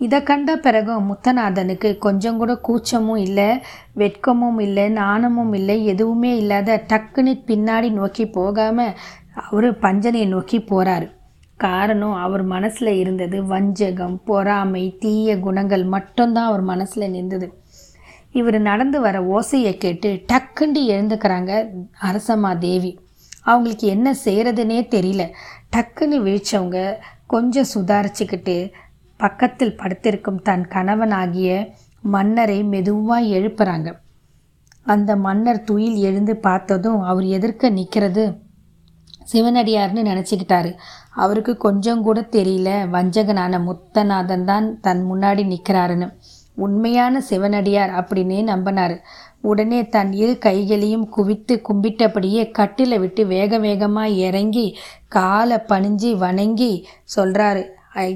இதை 0.06 0.18
கண்ட 0.24 0.50
பிறகும் 0.56 1.08
முத்தநாதனுக்கு 1.10 1.90
கொஞ்சம் 1.98 2.38
கூட 2.38 2.52
கூச்சமும் 2.68 3.22
இல்லை 3.26 3.48
வெட்கமும் 3.98 4.60
இல்லை 4.66 4.86
நாணமும் 4.90 5.54
இல்லை 5.54 5.76
எதுவுமே 5.86 6.32
இல்லாத 6.38 6.78
டக்குன்னு 6.88 7.34
பின்னாடி 7.50 7.90
நோக்கி 7.92 8.26
போகாமல் 8.38 8.94
அவர் 9.48 9.68
பஞ்சனையை 9.80 10.28
நோக்கி 10.28 10.58
போகிறாரு 10.60 11.08
காரணம் 11.58 12.16
அவர் 12.26 12.44
மனசில் 12.44 12.92
இருந்தது 12.94 13.38
வஞ்சகம் 13.46 14.16
பொறாமை 14.26 14.84
தீய 15.00 15.36
குணங்கள் 15.40 15.84
மட்டும்தான் 15.96 16.50
அவர் 16.50 16.64
மனசில் 16.72 17.14
நின்றது. 17.16 17.48
இவர் 18.32 18.58
நடந்து 18.62 18.98
வர 19.02 19.18
ஓசையை 19.36 19.74
கேட்டு 19.78 20.10
டக்குண்டு 20.32 20.82
எழுந்துக்கிறாங்க 20.94 21.52
அரசம்மா 22.08 22.52
தேவி 22.58 22.92
அவங்களுக்கு 23.44 23.86
என்ன 23.88 24.10
செய்கிறதுனே 24.26 24.80
தெரியல. 24.96 25.24
டக்குன்னு 25.76 26.18
விழிச்சவங்க 26.26 26.80
கொஞ்சம் 27.30 27.66
சுதாரிச்சுக்கிட்டு 27.74 28.72
பக்கத்தில் 29.18 29.78
படுத்திருக்கும் 29.78 30.42
தன் 30.42 30.68
கணவனாகிய 30.68 31.70
மன்னரை 32.02 32.64
மெதுவாக 32.64 33.26
எழுப்புறாங்க. 33.26 33.88
அந்த 34.84 35.16
மன்னர் 35.16 35.64
துயில் 35.64 35.96
எழுந்து 35.96 36.36
பார்த்ததும் 36.38 37.02
அவர் 37.02 37.24
எதிர்க்க 37.24 37.70
நிற்கிறது. 37.70 38.24
சிவனடியார்னு 39.32 40.02
நினச்சிக்கிட்டாரு. 40.02 40.72
அவருக்கு 41.10 41.58
கொஞ்சம் 41.58 42.02
கூட 42.02 42.22
தெரியல. 42.22 42.70
வஞ்சகனான 42.96 43.60
முத்தநாதன் 43.60 44.44
தான் 44.44 44.80
தன் 44.80 45.04
முன்னாடி 45.12 45.44
நிற்கிறாருன்னு. 45.44 46.12
உண்மையான 46.56 47.22
சிவனடியார் 47.22 47.90
அப்படின்னே 47.90 48.42
நம்பினார். 48.54 48.98
உடனே 49.42 49.80
தன் 49.96 50.12
இரு 50.22 50.34
கைகளையும் 50.38 51.06
குவித்து 51.16 51.56
கும்பிட்டபடியே 51.68 52.44
கட்டில 52.58 53.00
விட்டு 53.00 53.22
வேக 53.26 53.60
வேகமாக 53.66 54.18
இறங்கி 54.28 54.66
காலை 55.18 55.58
பணிஞ்சு 55.72 56.12
வணங்கி 56.26 56.72
சொல்கிறாரு 57.16 57.64
ஐ 58.04 58.08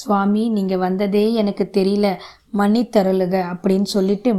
சுவாமி 0.00 0.42
நீங்கள் 0.56 0.82
வந்ததே 0.86 1.24
எனக்கு 1.40 1.64
தெரியல. 1.76 2.06
மன்னித்தருளுக 2.60 3.34
அப்படின்னு 3.52 3.88
சொல்லிட்டு 3.96 4.30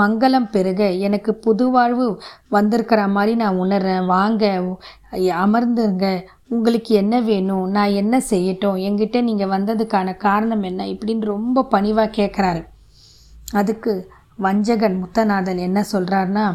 மங்களம் 0.00 0.48
பெருக 0.54 0.80
எனக்கு 1.06 1.30
புது 1.44 1.64
வாழ்வு 1.70 2.06
வந்திருக்கிற 2.56 3.00
மாதிரி 3.14 3.32
நான் 3.42 3.60
உணர்றேன். 3.64 4.04
வாங்க 4.06 4.44
அமர்ந்துங்க 5.44 6.06
உங்களுக்கு 6.56 6.92
என்ன 7.02 7.14
வேணும்? 7.30 7.66
நான் 7.76 7.96
என்ன 8.02 8.14
செய்யட்டும்? 8.30 8.78
என்கிட்ட 8.86 9.20
நீங்கள் 9.22 9.52
வந்ததுக்கான 9.56 10.16
காரணம் 10.26 10.62
என்ன? 10.62 10.86
இப்படின்னு 10.94 11.32
ரொம்ப 11.34 11.66
பணிவாக 11.74 12.14
கேட்குறாரு 12.18 12.62
அதுக்கு 13.52 13.92
வஞ்சகன் 14.38 14.96
முத்தநாதன் 15.02 15.58
என்ன 15.58 15.78
சொல்கிறாருன்னா 15.92 16.46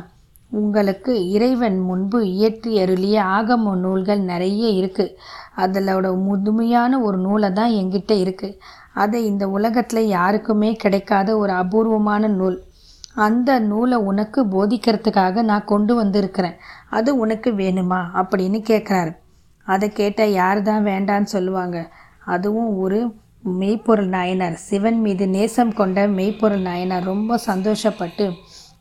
உங்களுக்கு 0.52 1.13
இறைவன் 1.30 1.78
முன்பு 1.80 2.20
இயற்றி 2.25 2.72
அருளிய 2.80 3.18
ஆகம 3.24 3.74
நூல்கள் 3.75 4.22
நிறைய 4.22 4.68
இருக்குது 4.82 5.16
அதிலோட 5.58 6.08
முதுமையான 6.28 7.00
ஒரு 7.02 7.18
நூலை 7.18 7.50
தான் 7.54 7.72
எங்கிட்ட 7.72 8.13
இருக்குது 8.24 8.58
அதை 8.94 9.20
இந்த 9.25 9.48
உலகத்தில் 9.48 10.08
யாருக்குமே 10.08 10.70
கிடைக்காத 10.74 11.30
ஒரு 11.38 11.54
அபூர்வமான 11.54 12.28
நூல். 12.28 12.58
அந்த 13.16 13.60
நூலை 13.60 13.98
உனக்கு 14.10 14.42
போதிக்கிறதுக்காக 14.46 15.42
நான் 15.42 15.66
கொண்டு 15.66 15.96
வந்திருக்கிறேன். 15.96 16.58
அது 16.90 17.10
உனக்கு 17.18 17.50
வேணுமா? 17.52 18.02
அப்படின்னு 18.22 18.60
கேட்குறாரு 18.72 19.12
அதை 19.68 19.90
கேட்டால் 19.90 20.32
யார் 20.32 20.62
தான் 20.62 20.86
வேண்டான்னு 20.86 21.30
சொல்லுவாங்க. 21.36 21.78
அதுவும் 22.25 22.72
ஒரு 22.78 23.00
மெய்ப்பொருள் 23.44 24.08
நாயனார் 24.08 24.54
சிவன் 24.54 25.00
மீது 25.02 25.28
நேசம் 25.28 25.74
கொண்ட 25.74 26.08
மெய்ப்பொருள் 26.08 26.62
நாயனார் 26.62 27.04
ரொம்ப 27.04 27.40
சந்தோஷப்பட்டு 27.46 28.32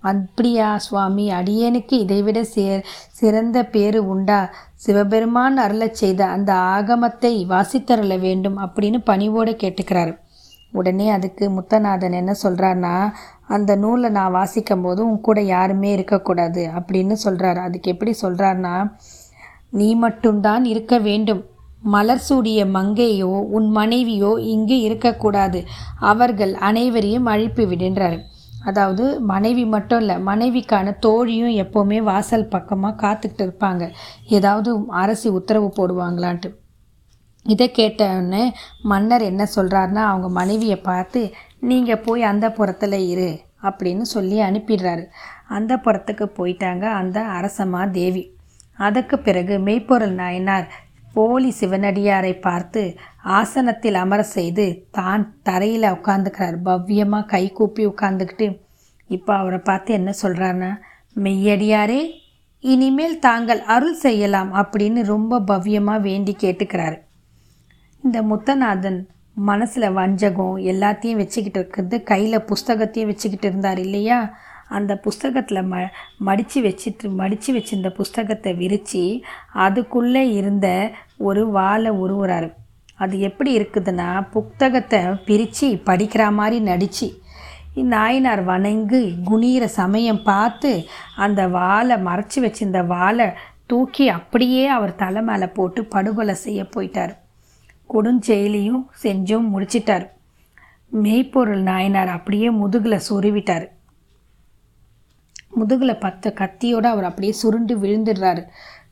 அப்படியா 0.00 0.78
சுவாமி 0.78 1.31
அடியேனுக்கு 1.31 1.92
இதைவிட 1.92 2.45
சே 2.45 2.83
சிறந்த 3.11 3.64
பேரு 3.64 4.09
உண்டா? 4.09 4.54
சிவபெருமான் 4.75 5.59
அருளச் 5.59 6.00
செய்த 6.02 6.26
அந்த 6.26 6.52
ஆகமத்தை 6.52 7.33
வாசித்தருள 7.47 8.21
வேண்டும் 8.21 8.59
அப்படின்னு 8.59 8.99
பணிவோடு 9.04 9.52
கேட்டுக்கிறாரு. 9.52 10.19
உடனே 10.73 11.11
அதுக்கு 11.11 11.50
முத்தநாதன் 11.50 12.12
என்ன 12.12 12.35
சொல்கிறாருன்னா 12.42 13.12
அந்த 13.47 13.76
நூலை 13.76 14.11
நான் 14.11 14.31
வாசிக்கும் 14.31 14.83
போது 14.83 15.07
உன் 15.07 15.21
கூட 15.21 15.40
யாருமே 15.40 15.92
இருக்கக்கூடாது 15.92 16.71
அப்படின்னு 16.78 17.16
சொல்கிறாரு 17.25 17.57
அதுக்கு 17.57 17.90
எப்படி 17.90 18.14
சொல்கிறாருன்னா 18.23 18.92
நீ 19.71 19.95
மட்டும்தான் 19.95 20.64
இருக்க 20.64 20.99
வேண்டும். 20.99 21.47
மலர் 21.82 22.24
சூடிய 22.28 22.60
மங்கையோ 22.66 23.32
உன் 23.56 23.68
மனைவியோ 23.70 24.32
இங்கு 24.54 24.76
இருக்கக்கூடாது. 24.80 25.60
அவர்கள் 25.98 26.54
அனைவரையும் 26.54 27.26
அழிப்பு 27.26 27.64
விடுன்றார் 27.66 28.18
அதாவது 28.64 29.04
மனைவி 29.20 29.64
மட்டும் 29.66 30.00
இல்லை 30.00 30.16
மனைவிக்கான 30.26 30.88
தோழியும் 30.98 31.54
எப்போவுமே 31.62 31.98
வாசல் 32.02 32.48
பக்கமாக 32.48 33.00
காத்துக்கிட்டு 33.02 33.44
இருப்பாங்க. 33.46 33.84
ஏதாவது 34.28 34.72
அரசி 34.88 35.28
உத்தரவு 35.28 35.68
போடுவாங்களான்ட்டு. 35.78 36.50
இதை 37.46 37.66
கேட்டவுடனே 37.70 38.44
மன்னர் 38.82 39.22
என்ன 39.22 39.42
சொல்கிறாருன்னா 39.56 40.02
அவங்க 40.10 40.28
மனைவியை 40.28 40.78
பார்த்து 40.80 41.22
நீங்கள் 41.60 42.04
போய் 42.06 42.22
அந்த 42.22 42.46
புறத்தில் 42.50 42.98
இரு 43.12 43.30
அப்படின்னு 43.62 44.04
சொல்லி 44.14 44.38
அனுப்பிடுறாரு. 44.40 45.04
அந்த 45.48 45.72
புறத்துக்கு 45.76 46.26
போயிட்டாங்க 46.38 46.84
அந்த 47.00 47.20
அரசமா 47.38 47.90
தேவி 47.90 48.24
அதற்கு 48.76 49.18
பிறகு 49.18 49.58
மெய்ப்பொருள் 49.58 50.14
நாயனார் 50.14 50.66
போலி 51.14 51.50
சிவனடியாரை 51.50 52.33
பார்த்து 52.40 52.83
ஆசனத்தில் 53.38 53.95
அமர 53.95 54.23
செய்து 54.23 54.66
தான் 54.90 55.25
தரையில் 55.42 55.95
உட்காந்துக்கிறார் 55.97 56.57
பவ்யமாக 56.62 57.26
கை 57.26 57.45
கூப்பி 57.52 57.83
உட்காந்துக்கிட்டு 57.87 58.49
இப்போ 59.11 59.33
அவரை 59.37 59.59
பார்த்து 59.59 59.92
என்ன 59.95 60.11
சொல்கிறாருன்னா 60.23 60.73
மெய்யடியாரே 61.16 62.02
இனிமேல் 62.64 63.19
தாங்கள் 63.19 63.61
அருள் 63.66 63.97
செய்யலாம் 63.97 64.50
அப்படின்னு 64.54 65.00
ரொம்ப 65.04 65.40
பவ்யமாக 65.40 66.00
வேண்டி 66.00 66.37
கேட்டுக்கிறாரு. 66.40 66.99
இந்த 68.04 68.23
முத்தநாதன் 68.23 69.00
மனசில் 69.37 69.88
வஞ்சகம் 69.92 70.57
எல்லாத்தையும் 70.57 71.21
வச்சுக்கிட்டு 71.21 71.59
இருக்கிறது 71.59 72.02
கையில் 72.02 72.47
புஸ்தகத்தையும் 72.47 73.11
வச்சுக்கிட்டு 73.11 73.47
இருந்தார் 73.47 73.78
இல்லையா? 73.78 74.19
அந்த 74.78 74.92
புஸ்தகத்தில் 75.04 75.68
ம 75.70 75.80
மடித்து 76.26 76.58
வச்சுட்டு 76.66 77.06
மடித்து 77.20 77.50
வச்சிருந்த 77.56 77.90
புஸ்தகத்தை 77.98 78.52
விரித்து 78.62 79.02
அதுக்குள்ளே 79.66 80.24
இருந்த 80.40 80.68
ஒரு 81.28 81.44
வாழை 81.56 81.90
உருவுறாரு. 82.04 82.50
அது 83.04 83.16
எப்படி 83.28 83.50
இருக்குதுன்னா 83.58 84.08
புத்தகத்தை 84.30 85.00
பிரித்து 85.28 85.68
படிக்கிற 85.88 86.24
மாதிரி 86.38 86.60
நடித்து 86.70 87.08
நாயனார் 87.92 88.42
வணங்கி 88.44 89.02
குனிகிற 89.28 89.64
சமயம் 89.80 90.22
பார்த்து 90.22 90.70
அந்த 91.16 91.40
வாழை 91.48 91.96
மறைச்சி 92.08 92.38
வச்சிருந்த 92.44 92.80
வாழை 92.86 93.26
தூக்கி 93.70 94.06
அப்படியே 94.16 94.64
அவர் 94.76 94.94
தலை 94.94 95.20
மேலே 95.22 95.46
போட்டு 95.56 95.80
படுகொலை 95.94 96.34
செய்ய 96.44 96.62
போயிட்டார். 96.74 97.12
கொடுஞ்செயலியும் 97.92 98.82
செஞ்சும் 99.02 99.48
முடிச்சிட்டார். 99.52 100.04
மெய்ப்பொருள் 101.02 101.62
நாயனார் 101.62 102.10
அப்படியே 102.16 102.50
முதுகில் 102.50 103.06
சொருவிட்டார். 103.08 103.66
முதுகில் 105.56 106.02
பத்த 106.04 106.32
கத்தியோடு 106.40 106.88
அவர் 106.94 107.04
அப்படியே 107.04 107.32
சுருண்டு 107.32 107.75
விழுந்துடுறாரு. 107.78 108.42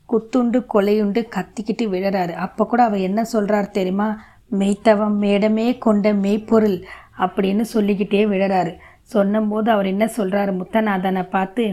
குத்துண்டு 0.09 0.59
கொலையுண்டு 0.73 1.21
கத்திக்கிட்டு 1.35 1.85
விழுறாரு. 1.93 2.33
அப்போ 2.45 2.65
கூட 2.65 2.81
அவர் 2.83 3.01
என்ன 3.09 3.21
சொல்கிறார் 3.23 3.75
தெரியுமா? 3.77 4.09
மெய்த்தவம் 4.59 5.17
மேடமே 5.23 5.67
கொண்ட 5.77 6.07
மெய்ப்பொருள் 6.13 6.77
அப்படின்னு 7.17 7.63
சொல்லிக்கிட்டே 7.75 8.23
விழுறாரு. 8.25 8.73
சொன்னபோது 9.13 9.71
அவர் 9.71 9.85
என்ன 9.85 10.05
சொல்கிறாரு 10.17 10.51
முத்தநாதனை 10.57 11.23
பார்த்து 11.29 11.63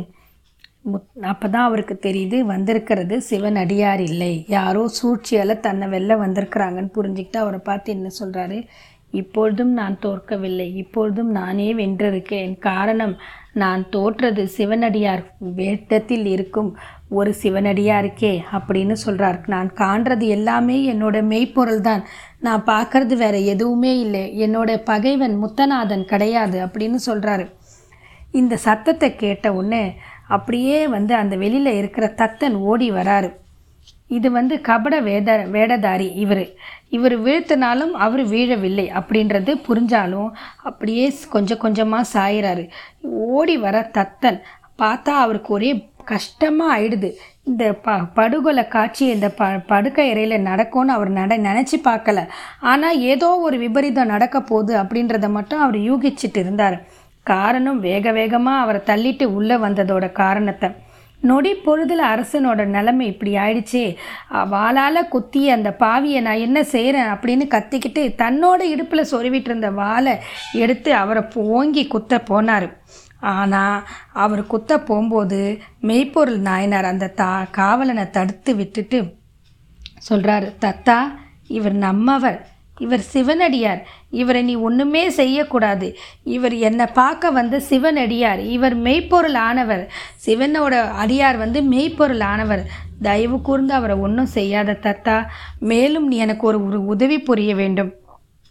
முத் 0.93 1.25
அப்போ 1.31 1.47
தான் 1.49 1.67
அவருக்கு 1.69 1.95
தெரியுது 2.03 2.37
வந்திருக்கிறது 2.51 3.15
சிவன் 3.21 3.57
அடியார் 3.57 4.03
இல்லை. 4.11 4.33
யாரோ 4.49 4.83
சூழ்ச்சியால் 4.99 5.61
தன்னை 5.61 5.87
வெளில 5.89 6.17
வந்திருக்கிறாங்கன்னு 6.25 6.95
புரிஞ்சுக்கிட்டு 6.97 7.39
அவரை 7.45 7.61
பார்த்து 7.65 7.89
என்ன 7.93 8.09
சொல்கிறாரு 8.21 8.59
இப்பொழுதும் 9.11 9.73
நான் 9.73 9.99
தோற்கவில்லை. 9.99 10.75
இப்பொழுதும் 10.75 11.31
நானே 11.31 11.75
வென்றிருக்கேன் 11.75 12.59
காரணம் 12.59 13.17
நான் 13.53 13.89
தோற்றது 13.91 14.43
சிவனடியார் 14.47 15.23
வேட்டத்தில் 15.55 16.27
இருக்கும் 16.27 16.77
ஒரு 17.09 17.35
சிவனடியாருக்கே 17.43 18.33
அப்படின்னு 18.53 18.93
சொல்கிறார் 18.93 19.39
நான் 19.47 19.71
காண்றது 19.75 20.27
எல்லாமே 20.29 20.93
என்னோட 20.93 21.23
மெய்ப்பொருள் 21.23 21.81
தான் 21.81 22.05
நான் 22.41 22.65
பார்க்கறது 22.65 23.17
வேற 23.17 23.37
எதுவுமே 23.55 23.99
இல்லை. 23.99 24.25
என்னோட 24.47 24.77
பகைவன் 24.85 25.37
முத்தநாதன் 25.45 26.05
கிடையாது 26.05 26.67
அப்படின்னு 26.67 27.01
சொல்கிறாரு 27.07 27.47
இந்த 28.31 28.57
சத்தத்தை 28.57 29.17
கேட்ட 29.17 29.53
உடனே 29.53 29.85
அப்படியே 30.27 30.89
வந்து 30.89 31.15
அந்த 31.15 31.37
வெளியில் 31.37 31.79
இருக்கிற 31.81 32.07
தத்தன் 32.17 32.57
ஓடி 32.71 32.91
வராரு. 32.91 33.31
இது 34.17 34.29
வந்து 34.39 34.55
கபட 34.69 34.95
வேத 35.09 35.31
வேடதாரி 35.55 36.09
இவர். 36.25 36.45
இவர் 36.97 37.17
வீழ்த்தினாலும் 37.25 37.93
அவர் 38.05 38.23
வீழவில்லை. 38.35 38.87
அப்படின்றது 38.99 39.55
புரிஞ்சாலும் 39.69 40.31
அப்படியே 40.69 41.07
கொஞ்சம் 41.35 41.63
கொஞ்சமாக 41.65 42.11
சாயிறாரு. 42.15 42.65
ஓடி 43.39 43.57
வர 43.67 43.77
தத்தன் 43.99 44.41
பார்த்தா 44.83 45.13
அவருக்கு 45.25 45.51
ஒரே 45.59 45.71
கஷ்டமாக 46.13 46.75
ஆயிடுது. 46.75 47.09
இந்த 47.49 47.65
ப 47.85 47.97
படுகொலை 48.19 48.65
காட்சி 48.75 49.05
இந்த 49.15 49.29
ப 49.39 49.49
படுக்கை 49.73 50.05
இறையில் 50.13 50.47
நடக்கும்னு 50.49 50.93
அவர் 50.97 51.11
நட 51.19 51.37
நினச்சி 51.49 51.77
பார்க்கல. 51.89 52.19
ஆனால் 52.71 53.01
ஏதோ 53.13 53.29
ஒரு 53.47 53.57
விபரீதம் 53.65 54.13
நடக்க 54.15 54.39
போகுது 54.51 54.75
அப்படின்றத 54.83 55.29
மட்டும் 55.37 55.63
அவர் 55.65 55.79
யூகிச்சிட்டு 55.89 56.41
இருந்தார். 56.45 56.77
காரணம் 57.27 57.81
வேக 57.89 58.13
வேகமாக 58.19 58.63
அவரை 58.65 58.81
தள்ளிட்டு 58.91 59.25
உள்ளே 59.39 59.57
வந்ததோட 59.65 60.07
காரணத்தை. 60.23 60.69
நொடி 61.21 61.53
பொழுதில் 61.55 62.03
அரசனோட 62.13 62.65
நிலைமை 62.75 63.07
இப்படி 63.07 63.33
ஆயிடுச்சு. 63.45 63.83
வாளால் 64.51 65.09
குத்தி 65.09 65.43
அந்த 65.51 65.71
பாவியை 65.81 66.21
நான் 66.21 66.45
என்ன 66.47 66.59
செய்கிறேன் 66.75 67.13
அப்படின்னு 67.15 67.47
கத்திக்கிட்டு 67.55 68.03
தன்னோட 68.23 68.61
இடுப்பில் 68.75 69.11
சொருவிட்டு 69.13 69.51
இருந்த 69.51 69.71
வாளை 69.71 70.15
எடுத்து 70.53 70.93
அவரை 70.95 71.23
ஓங்கி 71.35 71.85
குத்த 71.87 72.23
போனார். 72.31 72.69
ஆனால் 73.21 73.87
அவர் 74.25 74.43
குத்த 74.47 74.73
போகும்போது 74.81 75.41
மெய்ப்பொருள் 75.81 76.41
நாயனார் 76.49 76.91
அந்த 76.93 77.13
தா 77.21 77.31
காவலனை 77.51 78.05
தடுத்து 78.11 78.53
விட்டுட்டு 78.57 79.01
சொல்கிறாரு 80.09 80.49
தத்தா 80.65 80.99
இவர் 81.57 81.77
நம்மவர். 81.87 82.39
இவர் 82.79 83.01
சிவனடியார். 83.01 83.87
இவரை 84.11 84.43
நீ 84.43 84.55
ஒன்றுமே 84.55 85.09
செய்யக்கூடாது. 85.11 85.97
இவர் 86.25 86.55
என்னை 86.55 86.87
பார்க்க 86.87 87.31
வந்த 87.31 87.61
சிவனடியார். 87.61 88.41
இவர் 88.41 88.77
மெய்ப்பொருள் 88.77 89.35
ஆனவர். 89.35 89.93
சிவனோட 90.27 90.75
அடியார் 91.05 91.39
வந்து 91.39 91.63
மெய்ப்பொருள் 91.63 92.21
ஆனவர். 92.21 92.67
தயவு 93.03 93.43
கூர்ந்து 93.43 93.75
அவரை 93.75 93.97
ஒன்றும் 93.97 94.27
செய்யாத 94.27 94.79
தத்தா 94.83 95.27
மேலும் 95.59 96.07
நீ 96.07 96.17
எனக்கு 96.17 96.47
ஒரு 96.47 96.67
ஒரு 96.67 96.85
உதவி 96.85 97.19
புரிய 97.19 97.55
வேண்டும். 97.55 97.93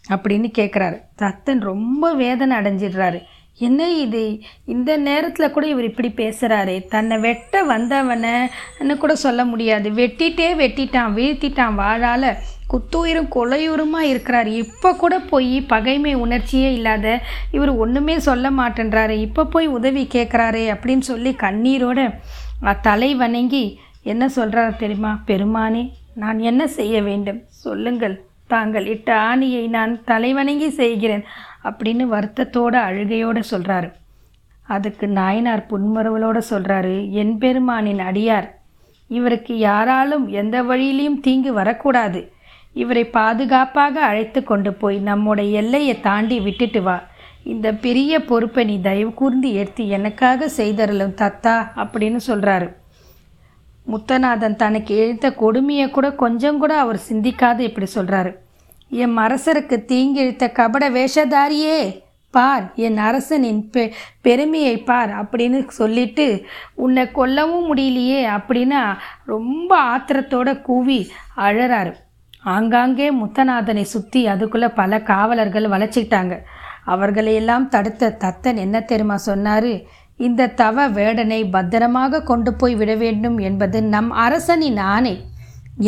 அப்படின்னு 0.09 0.49
கேட்குறாரு 0.57 1.01
தத்தன் 1.21 1.59
ரொம்ப 1.59 2.13
வேதனை 2.13 2.57
அடைஞ்சிடுறாரு. 2.57 3.19
என்ன 3.59 3.89
இது? 3.91 4.39
இந்த 4.65 4.97
நேரத்தில் 4.97 5.51
கூட 5.51 5.67
இவர் 5.67 5.83
இப்படி 5.83 6.09
பேசுகிறாரே 6.17 6.87
தன்னை 6.87 7.17
வெட்ட 7.17 7.63
வந்தவனைன்னு 7.65 8.97
கூட 8.97 9.15
சொல்ல 9.15 9.45
முடியாது. 9.45 9.89
வெட்டிட்டே 9.89 10.49
வெட்டிட்டான் 10.61 11.15
வீழ்த்திட்டான் 11.17 11.73
வாழால். 11.73 12.29
குத்துயிரும் 12.71 13.31
கொலையுருமாக 13.35 14.09
இருக்கிறார். 14.11 14.47
இப்போ 14.47 14.95
கூட 14.95 15.19
போய் 15.19 15.61
பகைமை 15.61 16.13
உணர்ச்சியே 16.13 16.73
இல்லாத 16.73 17.19
இவர் 17.51 17.69
ஒன்றுமே 17.69 18.19
சொல்ல 18.19 18.51
மாட்டேன்றாரு. 18.51 19.09
இப்போ 19.09 19.45
போய் 19.45 19.67
உதவி 19.67 20.07
கேட்குறாரே 20.15 20.63
அப்படின்னு 20.75 20.99
சொல்லி 20.99 21.35
கண்ணீரோட 21.45 22.09
தலை 22.81 23.15
வணங்கி 23.15 23.79
என்ன 24.03 24.29
சொல்கிறாரு 24.35 24.75
தெரியுமா? 24.75 25.23
பெருமானே 25.27 25.89
நான் 26.13 26.39
என்ன 26.39 26.67
செய்ய 26.67 27.01
வேண்டும்? 27.01 27.41
சொல்லுங்கள். 27.49 28.26
தாங்கள் 28.47 28.85
இட்ட 28.85 29.09
ஆணியை 29.19 29.67
நான் 29.67 29.93
தலைவணங்கி 30.03 30.69
செய்கிறேன் 30.69 31.23
அப்படின்னு 31.63 32.05
வருத்தத்தோட 32.13 32.75
அழுகையோட 32.89 33.41
சொல்கிறாரு 33.51 33.89
அதுக்கு 34.67 35.07
நாயனார் 35.07 35.65
புன்முறுவலோட 35.69 36.41
சொல்கிறாரு 36.49 37.11
என் 37.11 37.37
பெருமானின் 37.37 37.99
அடியார் 37.99 38.47
இவருக்கு 39.09 39.57
யாராலும் 39.57 40.27
எந்த 40.27 40.63
வழியிலையும் 40.63 41.19
தீங்கு 41.19 41.53
வரக்கூடாது. 41.53 42.31
இவரை 42.73 43.03
பாதுகாப்பாக 43.05 44.01
அழைத்து 44.01 44.43
கொண்டு 44.43 44.73
போய் 44.73 44.97
நம்முடைய 44.99 45.49
எல்லையை 45.61 45.99
தாண்டி 45.99 46.39
விட்டுட்டு 46.39 46.81
வா. 46.81 46.97
இந்த 47.43 47.73
பெரிய 47.73 48.19
பொறுப்பை 48.25 48.63
நீ 48.65 48.75
தயவு 48.81 49.13
கூர்ந்து 49.13 49.53
எடுத்து 49.53 49.87
எனக்காக 49.87 50.49
செய்தரலும் 50.57 51.15
தத்தா 51.21 51.55
அப்படின்னு 51.75 52.19
சொல்கிறாரு 52.27 52.67
முத்தநாதன் 53.91 54.55
தனக்கு 54.55 54.93
எழுத்த 55.03 55.35
கொடுமையை 55.35 55.89
கூட 55.89 56.11
கொஞ்சம் 56.11 56.57
கூட 56.57 56.79
அவர் 56.79 56.99
சிந்திக்காது 57.09 57.59
இப்படி 57.59 57.87
சொல்கிறாரு 57.95 58.31
என் 58.89 59.17
அரசருக்கு 59.17 59.77
தீங்கிழித்த 59.91 60.51
கபட 60.51 60.89
வேஷதாரியே 60.89 61.79
பார் 62.33 62.65
என் 62.75 62.97
அரசனின் 62.97 63.69
பெ 63.73 63.83
பெருமையை 64.21 64.73
பார் 64.79 65.11
அப்படின்னு 65.11 65.67
சொல்லிட்டு 65.67 66.25
உன்னை 66.75 67.03
கொல்லவும் 67.03 67.67
முடியலையே 67.69 68.19
அப்படின்னு 68.37 68.79
ரொம்ப 69.25 69.71
ஆத்திரத்தோட 69.93 70.61
கூவி 70.61 70.99
அழறாரு. 71.37 71.93
ஆங்காங்கே 72.43 73.07
முத்தநாதனை 73.11 73.81
சுற்றி 73.81 74.27
அதுக்குள்ளே 74.27 74.67
பல 74.67 75.01
காவலர்கள் 75.01 75.65
வளைச்சிக்கிட்டாங்க 75.65 76.35
அவர்களையெல்லாம் 76.85 77.69
தடுத்த 77.69 78.17
தத்தன் 78.19 78.55
என்ன 78.55 78.81
தெரியுமா 78.81 79.17
சொன்னார்? 79.17 79.71
இந்த 80.25 80.51
தவ 80.61 80.85
வேடனை 80.89 81.39
பத்திரமாக 81.55 82.21
கொண்டு 82.29 82.53
போய் 82.53 82.75
விட 82.75 82.95
வேண்டும் 82.95 83.37
என்பது 83.37 83.77
நம் 83.83 84.11
அரசனின் 84.11 84.77
ஆணை. 84.77 85.15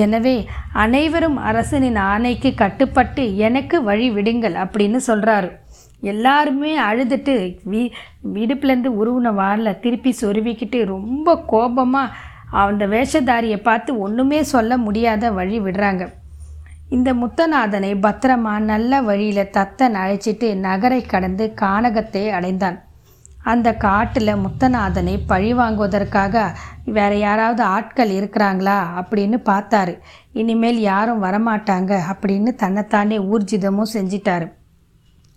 எனவே 0.04 0.34
அனைவரும் 0.74 1.38
அரசனின் 1.38 1.96
ஆணைக்கு 1.96 2.50
கட்டுப்பட்டு 2.54 3.24
எனக்கு 3.48 3.78
வழி 3.84 4.10
விடுங்கள் 4.18 4.56
அப்படின்னு 4.64 5.00
சொல்கிறாரு 5.08 5.50
எல்லாருமே 6.02 6.74
அழுதுட்டு 6.80 7.34
வீ 7.72 7.82
இடுப்புலேருந்து 8.34 8.92
உருவின 9.00 9.32
வாரில் 9.40 9.80
திருப்பி 9.80 10.12
சொருவிக்கிட்டு 10.22 10.80
ரொம்ப 10.86 11.36
கோபமாக 11.54 12.16
அந்த 12.66 12.84
வேஷதாரியை 12.88 13.58
பார்த்து 13.64 13.92
ஒன்றுமே 14.00 14.40
சொல்ல 14.54 14.78
முடியாத 14.78 15.32
வழி 15.32 15.58
விடுறாங்க. 15.60 16.04
இந்த 16.90 17.10
முத்தநாதனை 17.14 17.92
பத்திரமா 18.06 18.54
நல்ல 18.72 19.02
வழியில் 19.02 19.52
தத்தன் 19.58 19.98
அழைச்சிட்டு 20.04 20.48
நகரை 20.68 21.02
கடந்து 21.02 21.54
கானகத்தை 21.62 22.24
அடைந்தான். 22.38 22.78
அந்த 23.46 23.74
காட்டில் 23.74 24.32
முத்தநாதனை 24.36 25.26
பழி 25.28 25.54
வாங்குவதற்காக 25.54 26.54
வேற 26.86 27.16
யாராவது 27.16 27.64
ஆட்கள் 27.64 28.10
இருக்கிறாங்களா 28.10 29.02
அப்படின்னு 29.02 29.38
பார்த்தாரு. 29.46 29.98
இனிமேல் 30.34 30.80
யாரும் 30.80 31.24
வரமாட்டாங்க 31.24 32.00
அப்படின்னு 32.12 32.54
தன்னைத்தானே 32.56 33.20
ஊர்ஜிதமும் 33.20 33.94
செஞ்சிட்டாரு. 33.94 34.52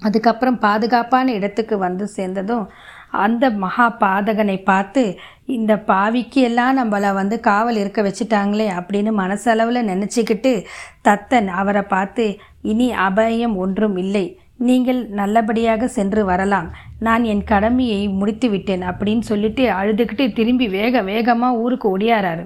அதுக்கப்புறம் 0.01 0.59
பாதுகாப்பான 0.59 1.33
இடத்துக்கு 1.33 1.79
வந்து 1.79 2.07
சேர்ந்ததும் 2.07 2.71
அந்த 3.11 3.51
மகா 3.51 3.97
பாதகனை 4.01 4.63
பார்த்து 4.63 5.19
இந்த 5.47 5.77
பாவிக்கு 5.77 6.35
எல்லாம் 6.35 6.79
நம்மளை 6.79 7.15
வந்து 7.15 7.41
காவல் 7.41 7.77
இருக்க 7.77 8.03
வச்சுட்டாங்களே 8.03 8.69
அப்படின்னு 8.79 9.13
மனசளவில் 9.13 9.89
நினச்சிக்கிட்டு 9.91 10.65
தத்தன் 11.03 11.47
அவரை 11.47 11.83
பார்த்து 11.83 12.39
இனி 12.63 12.93
அபயம் 12.93 13.55
ஒன்றும் 13.57 13.97
இல்லை. 13.97 14.41
நீங்கள் 14.69 15.01
நல்லபடியாக 15.21 15.89
சென்று 15.97 16.23
வரலாம். 16.25 16.69
நான் 17.07 17.23
என் 17.25 17.45
கடமையை 17.45 18.01
முடித்து 18.19 18.49
விட்டேன் 18.51 18.83
அப்படின்னு 18.91 19.25
சொல்லிட்டு 19.31 19.65
அழுதுகிட்டு 19.79 20.25
திரும்பி 20.33 20.69
வேக 20.79 21.03
வேகமாக 21.03 21.61
ஊருக்கு 21.63 21.99
ஒடியாராரு 21.99 22.45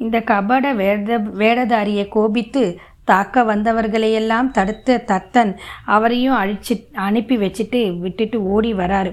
இந்த 0.00 0.16
கபட 0.30 0.74
வேட 0.80 1.18
வேடதாரியை 1.40 2.04
கோபித்து 2.08 2.62
தாக்க 3.04 3.42
வந்தவர்களையெல்லாம் 3.44 4.48
தடுத்த 4.56 4.98
தத்தன் 5.10 5.52
அவரையும் 5.94 6.36
அழிச்சி 6.40 6.74
அனுப்பி 7.06 7.36
வச்சுட்டு 7.36 7.80
விட்டுட்டு 7.98 8.38
ஓடி 8.54 8.72
வராரு. 8.74 9.12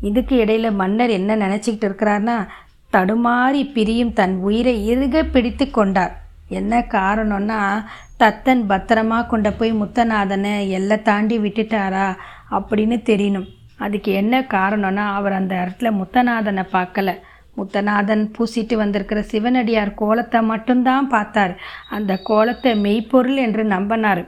இதுக்கு 0.00 0.36
இடையில் 0.36 0.78
மன்னர் 0.80 1.10
என்ன 1.10 1.36
நினச்சிக்கிட்டு 1.36 1.88
இருக்கிறார்னா 1.88 2.36
தடுமாறி 2.92 3.62
பிரியும் 3.74 4.12
தன் 4.12 4.34
உயிரை 4.48 4.74
இறுக 4.92 5.24
பிடித்து 5.34 5.66
கொண்டார். 5.70 6.14
என்ன 6.60 6.80
காரணம்னா 6.94 7.58
தத்தன் 8.22 8.62
பத்திரமா 8.70 9.18
கொண்டு 9.26 9.50
போய் 9.52 9.72
முத்தநாதனை 9.80 10.52
எல்லை 10.78 10.98
தாண்டி 11.02 11.36
விட்டுட்டாரா 11.38 12.06
அப்படின்னு 12.56 12.96
தெரியணும். 13.10 13.48
அதுக்கு 13.84 14.10
என்ன 14.12 14.34
காரணம்னா 14.54 15.04
அவர் 15.18 15.38
அந்த 15.38 15.54
இடத்துல 15.62 15.90
முத்தநாதனை 16.00 16.64
பார்க்கல. 16.76 17.10
முத்தநாதன் 17.56 18.22
பூசிட்டு 18.36 18.74
வந்திருக்கிற 18.82 19.20
சிவனடியார் 19.32 19.98
கோலத்தை 20.02 20.40
மட்டும்தான் 20.50 21.08
பார்த்தார். 21.08 21.54
அந்த 21.96 22.12
கோலத்தை 22.30 22.72
மெய்ப்பொருள் 22.84 23.40
என்று 23.46 23.64
நம்பினார். 23.74 24.22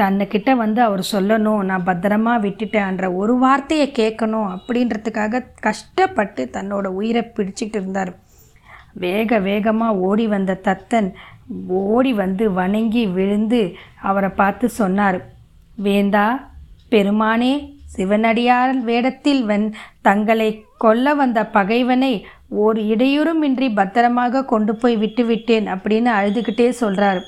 தன்னைக்கிட்ட 0.00 0.50
வந்து 0.56 0.80
அவர் 0.82 1.02
சொல்லணும் 1.12 1.62
நான் 1.68 1.86
பத்திரமா 1.86 2.34
விட்டுட்டேன்ற 2.44 3.06
ஒரு 3.20 3.34
வார்த்தையை 3.44 3.86
கேட்கணும் 4.00 4.50
அப்படின்றதுக்காக 4.56 5.40
கஷ்டப்பட்டு 5.66 6.42
தன்னோட 6.56 6.86
உயிரை 6.98 7.22
பிடிச்சிட்டு 7.36 7.78
இருந்தார். 7.80 8.12
வேக 9.04 9.38
வேகமாக 9.48 10.00
ஓடி 10.08 10.26
வந்த 10.34 10.60
தத்தன் 10.66 11.08
ஓடி 11.82 12.12
வந்து 12.12 12.44
வணங்கி 12.52 13.04
விழுந்து 13.06 13.60
அவரை 14.00 14.30
பார்த்து 14.32 14.66
சொன்னார் 14.72 15.18
வேந்தா 15.78 16.26
பெருமானே 16.90 17.52
சிவனடியார் 17.92 18.72
வேடத்தில் 18.84 19.42
வன் 19.44 19.66
தங்களை 20.02 20.50
கொல்ல 20.76 21.14
வந்த 21.14 21.40
பகைவனை 21.48 22.12
ஓர் 22.56 22.78
இடையூறுமின்றி 22.84 23.68
பத்திரமாக 23.74 24.44
கொண்டு 24.44 24.72
போய் 24.74 24.96
விட்டுவிட்டேன் 24.96 25.66
அப்படின்னு 25.66 26.10
அழுதுகிட்டே 26.12 26.68
சொல்கிறார் 26.74 27.20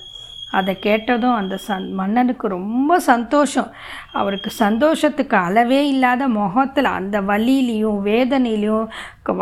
அதை 0.61 0.73
கேட்டதும் 0.87 1.37
அந்த 1.41 1.57
சந் 1.67 1.87
மன்னனுக்கு 1.99 2.47
ரொம்ப 2.49 2.99
சந்தோஷம். 3.09 3.71
அவருக்கு 4.13 4.51
சந்தோஷத்துக்கு 4.63 5.37
அளவே 5.47 5.81
இல்லாத 5.89 6.29
முகத்தில் 6.29 6.91
அந்த 6.99 7.17
வலியிலையும் 7.31 8.01
வேதனையிலையும் 8.09 8.89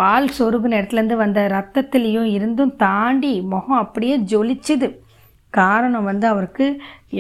வால் 0.01 0.29
சொருகு 0.39 0.69
நேரத்துலேருந்து 0.75 1.17
வந்த 1.23 1.41
ரத்தத்துலேயும் 1.57 2.29
இருந்தும் 2.37 2.75
தாண்டி 2.77 3.33
முகம் 3.53 3.83
அப்படியே 3.85 4.17
ஜொலிச்சுது. 4.33 4.89
காரணம் 5.51 6.09
வந்து 6.11 6.27
அவருக்கு 6.27 6.67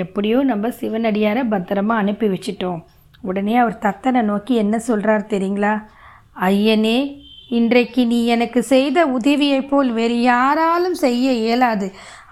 எப்படியோ 0.02 0.38
நம்ம 0.50 0.68
சிவனடியாரை 0.80 1.42
பத்திரமா 1.50 1.94
அனுப்பி 2.02 2.28
வச்சிட்டோம். 2.28 2.80
உடனே 3.22 3.56
அவர் 3.56 3.76
தத்தனை 3.78 4.20
நோக்கி 4.22 4.54
என்ன 4.54 4.76
சொல்கிறார் 4.88 5.30
தெரியுங்களா? 5.30 5.74
ஐயனே 6.40 6.98
இன்றைக்கு 7.48 8.02
நீ 8.06 8.18
எனக்கு 8.26 8.60
செய்த 8.62 8.98
உதவியைப் 9.06 9.68
போல் 9.70 9.90
வேறு 9.92 10.16
யாராலும் 10.22 10.94
செய்ய 10.94 11.32
இயலாது. 11.42 11.86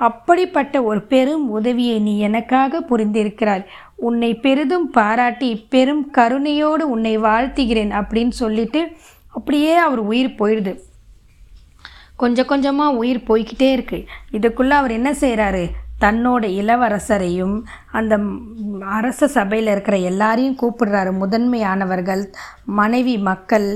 அப்படிப்பட்ட 0.08 0.82
ஒரு 0.82 1.00
பெரும் 1.12 1.46
உதவியை 1.58 1.96
நீ 1.98 2.12
எனக்காக 2.18 2.80
புரிந்திருக்கிறாய். 2.90 3.64
உன்னை 4.08 4.30
பெரிதும் 4.44 4.86
பாராட்டி 4.90 5.50
பெரும் 5.74 6.04
கருணையோடு 6.18 6.84
உன்னை 6.94 7.14
வாழ்த்துகிறேன் 7.18 7.92
அப்படின்னு 8.00 8.34
சொல்லிட்டு 8.42 8.82
அப்படியே 9.36 9.74
அவர் 9.86 10.02
உயிர் 10.12 10.38
போயிடுது. 10.38 10.72
கொஞ்சம் 12.16 12.50
கொஞ்சமாக 12.52 12.96
உயிர் 13.02 13.26
போய்கிட்டே 13.28 13.70
இருக்கு. 13.72 13.98
இதுக்குள்ளே 14.32 14.76
அவர் 14.80 14.96
என்ன 14.98 15.12
செய்கிறாரு 15.12 15.64
தன்னோட 16.04 16.44
இளவரசரையும் 16.60 17.56
அந்த 17.98 18.14
அரச 18.98 19.26
சபையில் 19.36 19.70
இருக்கிற 19.70 19.96
எல்லாரையும் 20.10 20.58
கூப்பிடுறாரு. 20.62 21.10
முதன்மையானவர்கள் 21.22 22.22
மனைவி 22.80 23.16
மக்கள் 23.30 23.66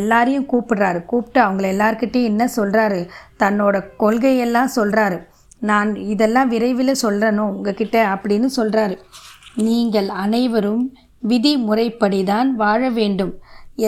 எல்லாரையும் 0.00 0.50
கூப்பிடுறாரு. 0.52 1.00
கூப்பிட்டு 1.04 1.40
அவங்கள 1.46 1.68
எல்லார்கிட்டையும் 1.74 2.30
என்ன 2.32 2.48
சொல்கிறாரு 2.56 3.00
தன்னோட 3.38 3.82
கொள்கையெல்லாம் 3.98 4.76
சொல்கிறாரு 4.76 5.18
நான் 5.70 5.90
இதெல்லாம் 6.12 6.48
விரைவில் 6.48 7.02
சொல்கிறனோ 7.02 7.44
உங்ககிட்ட 7.52 7.96
அப்படின்னு 8.14 8.48
சொல்கிறாரு 8.56 8.96
நீங்கள் 9.66 10.08
அனைவரும் 10.24 10.84
விதிமுறைப்படி 11.22 12.20
தான் 12.30 12.48
வாழ 12.62 12.80
வேண்டும். 12.98 13.32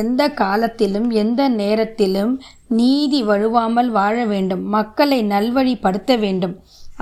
எந்த 0.00 0.22
காலத்திலும் 0.40 1.08
எந்த 1.22 1.42
நேரத்திலும் 1.60 2.32
நீதி 2.78 3.20
வழுவாமல் 3.22 3.90
வாழ 3.98 4.16
வேண்டும். 4.32 4.62
மக்களை 4.76 5.18
நல்வழிப்படுத்த 5.34 6.12
வேண்டும். 6.24 6.54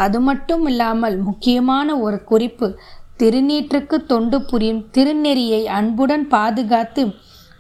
அது 0.05 0.19
மட்டும் 0.21 0.65
இல்லாமல் 0.67 1.17
முக்கியமான 1.29 1.89
ஒரு 2.07 2.19
குறிப்பு 2.31 2.69
திருநீற்றுக்கு 3.21 3.97
தொண்டு 4.13 4.39
புரியும் 4.51 4.83
திருநெறியை 4.97 5.63
அன்புடன் 5.79 6.25
பாதுகாத்து 6.35 7.03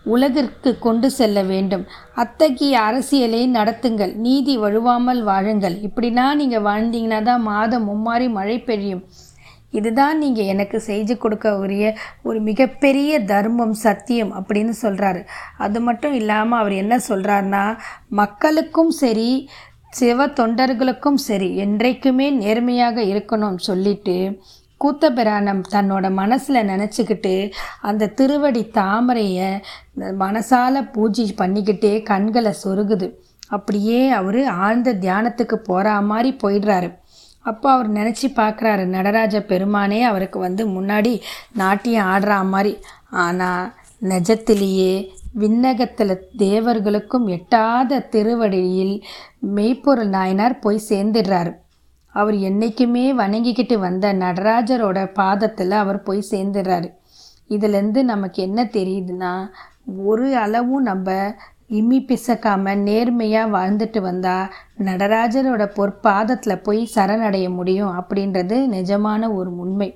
உலகிற்கு 0.07 0.71
கொண்டு 0.79 1.09
செல்ல 1.11 1.39
வேண்டும். 1.43 1.85
அத்தகைய 2.15 2.75
அரசியலை 2.81 3.43
நடத்துங்கள். 3.59 4.13
நீதி 4.27 4.55
வழுவாமல் 4.59 5.23
வாழுங்கள். 5.23 5.77
இப்படின்னா 5.89 6.27
நீங்கள் 6.35 6.67
வாழ்ந்தீங்கன்னா 6.71 7.21
தான் 7.23 7.43
மாதம் 7.43 7.87
மும்மாறி 7.91 8.29
மழை 8.31 8.59
பெய்யும். 8.59 9.05
இதுதான் 9.73 10.17
நீங்கள் 10.19 10.51
எனக்கு 10.53 10.79
செஞ்சு 10.81 11.15
கொடுக்க 11.19 11.47
உரிய 11.59 11.85
ஒரு 12.23 12.39
மிகப்பெரிய 12.41 13.13
தர்மம் 13.25 13.77
சத்தியம் 13.85 14.33
அப்படின்னு 14.41 14.75
சொல்கிறாரு 14.83 15.23
அது 15.59 15.79
மட்டும் 15.81 16.15
இல்லாமல் 16.15 16.61
அவர் 16.61 16.75
என்ன 16.75 16.97
சொல்கிறாருன்னா 17.09 17.65
மக்களுக்கும் 18.21 18.93
சரி 19.03 19.31
சிவ 19.91 20.27
தொண்டர்களுக்கும் 20.39 21.19
சரி 21.25 21.49
என்றைக்குமே 21.57 22.31
நேர்மையாக 22.31 23.01
இருக்கணும் 23.03 23.59
சொல்லிட்டு 23.59 24.17
கூத்தபிரானம் 24.85 25.63
தன்னோட 25.75 26.11
மனசில் 26.21 26.67
நினச்சிக்கிட்டு 26.73 27.35
அந்த 27.81 28.13
திருவடி 28.21 28.65
தாமரையை 28.79 29.51
மனசால் 30.25 30.81
பூஜை 30.97 31.27
பண்ணிக்கிட்டே 31.39 31.95
கண்களை 32.03 32.55
சொருகுது. 32.65 33.09
அப்படியே 33.49 34.03
அவர் 34.19 34.41
ஆழ்ந்த 34.67 34.93
தியானத்துக்கு 35.05 35.57
போகிற 35.71 35.97
மாதிரி 36.11 36.31
போயிடுறாரு. 36.43 36.91
அப்போ 37.43 37.69
அவர் 37.73 37.89
நினச்சி 37.93 38.27
பார்க்குறாரு 38.37 38.85
நடராஜ 38.85 39.41
பெருமானே 39.49 39.99
அவருக்கு 40.11 40.39
வந்து 40.39 40.63
முன்னாடி 40.69 41.13
நாட்டியம் 41.53 42.09
ஆடுற 42.13 42.37
மாதிரி 42.53 42.73
ஆனால் 43.25 43.67
நிஜத்திலேயே 44.13 44.95
விண்ணகத்தில் 45.43 46.15
தேவர்களுக்கும் 46.39 47.27
எட்டாத 47.37 47.99
திருவடியில் 48.15 48.97
மெய்ப்பொருள் 49.57 50.11
நாயனார் 50.17 50.59
போய் 50.59 50.87
சேர்ந்துடுறாரு. 50.89 51.53
அவர் 52.15 52.37
என்னைக்குமே 52.49 53.05
வணங்கிக்கிட்டு 53.21 53.77
வந்த 53.79 54.13
நடராஜரோட 54.15 54.99
பாதத்தில் 55.13 55.75
அவர் 55.83 56.03
போய் 56.03 56.31
சேர்ந்துடுறாரு. 56.31 56.89
இதுலேருந்து 57.49 58.03
நமக்கு 58.03 58.39
என்ன 58.43 58.61
தெரியுதுன்னா 58.73 59.33
ஒரு 60.05 60.29
அளவும் 60.37 60.83
நம்ம 60.83 61.09
இம்மி 61.69 61.99
பிசக்காமல் 62.05 62.79
நேர்மையாக 62.79 63.53
வாழ்ந்துட்டு 63.57 64.01
வந்தால் 64.01 64.51
நடராஜரோட 64.79 65.63
பொற்பாதத்தில் 65.77 66.63
போய் 66.63 66.83
சரணடைய 66.95 67.47
முடியும் 67.51 67.93
அப்படின்றது 67.99 68.57
நிஜமான 68.77 69.33
ஒரு 69.35 69.51
உண்மை. 69.57 69.89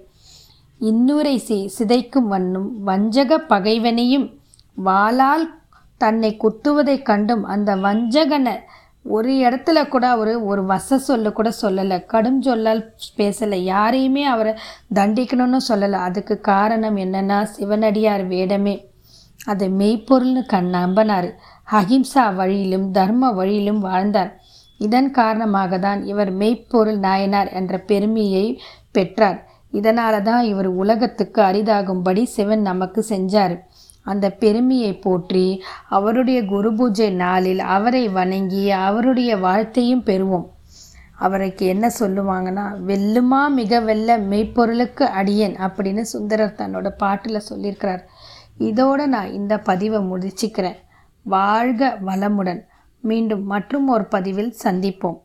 இன்னுரை 0.81 1.37
சி 1.39 1.59
சிதைக்கும் 1.79 2.29
வண்ணும் 2.33 2.69
வஞ்சக 2.83 3.39
பகைவனையும் 3.49 4.27
வாளால் 4.85 5.47
தன்னை 6.01 6.31
குத்துவதைக் 6.43 7.07
கண்டும் 7.11 7.45
அந்த 7.45 7.71
வஞ்சகனை 7.77 8.57
ஒரு 9.09 9.33
இடத்துல 9.33 9.89
கூட 9.89 10.09
அவர் 10.09 10.37
ஒரு 10.37 10.63
வச 10.63 10.97
சொல்ல 10.97 11.31
கூட 11.33 11.53
சொல்லலை. 11.63 12.07
கடும் 12.07 12.43
சொல்லால் 12.43 12.93
பேசலை. 13.17 13.55
யாரையுமே 13.55 14.25
அவரை 14.25 14.55
தண்டிக்கணும்னு 14.95 15.61
சொல்லலை. 15.69 15.99
அதுக்கு 16.09 16.41
காரணம் 16.41 16.97
என்னென்னா 16.97 17.43
சிவனடியார் 17.43 18.29
வேடமே. 18.29 18.75
அதை 19.45 19.69
மெய்ப்பொருள்னு 19.69 20.47
கண் 20.47 20.71
நம்பினார். 20.75 21.31
அஹிம்சா 21.73 22.35
வழியிலும் 22.35 22.91
தர்ம 22.91 23.33
வழியிலும் 23.33 23.81
வாழ்ந்தார். 23.81 24.41
இதன் 24.79 25.11
காரணமாக 25.11 25.79
தான் 25.79 26.05
இவர் 26.05 26.33
மெய்ப்பொருள் 26.33 26.99
நாயனார் 26.99 27.51
என்ற 27.53 27.79
பெருமையை 27.79 28.61
பெற்றார். 28.91 29.39
இதனால 29.73 30.23
தான் 30.23 30.45
இவர் 30.45 30.67
உலகத்துக்கு 30.67 31.43
அரிதாகும்படி 31.43 32.23
சிவன் 32.25 32.61
நமக்கு 32.61 33.05
செஞ்சார். 33.09 33.55
அந்த 34.09 34.27
பெருமையை 34.43 34.93
போற்றி 34.99 35.47
அவருடைய 35.89 36.39
குரு 36.45 36.71
பூஜை 36.75 37.09
நாளில் 37.11 37.63
அவரை 37.77 38.05
வணங்கி 38.09 38.65
அவருடைய 38.71 39.31
வாழ்த்தையும் 39.37 40.05
பெறுவோம். 40.05 40.47
அவருக்கு 41.27 41.67
என்ன 41.67 41.87
சொல்லுவாங்கன்னா 42.01 42.65
வெல்லுமா 42.87 43.41
மிக 43.51 43.81
வெல்ல 43.81 44.19
மெய்ப்பொருளுக்கு 44.33 45.07
அடியேன் 45.21 45.57
அப்படின்னு 45.57 46.01
சுந்தரர் 46.01 46.59
தன்னோட 46.59 46.89
பாட்டில் 46.89 47.47
சொல்லியிருக்கிறார். 47.51 48.03
இதோட 48.59 49.07
நான் 49.07 49.33
இந்த 49.33 49.55
பதிவை 49.59 50.01
முடிச்சுக்கிறேன். 50.11 50.79
வாழ்க 51.23 51.99
வளமுடன். 52.07 52.63
மீண்டும் 53.01 53.45
மற்றும் 53.47 53.89
ஒரு 53.89 54.05
பதிவில் 54.05 54.55
சந்திப்போம். 54.65 55.19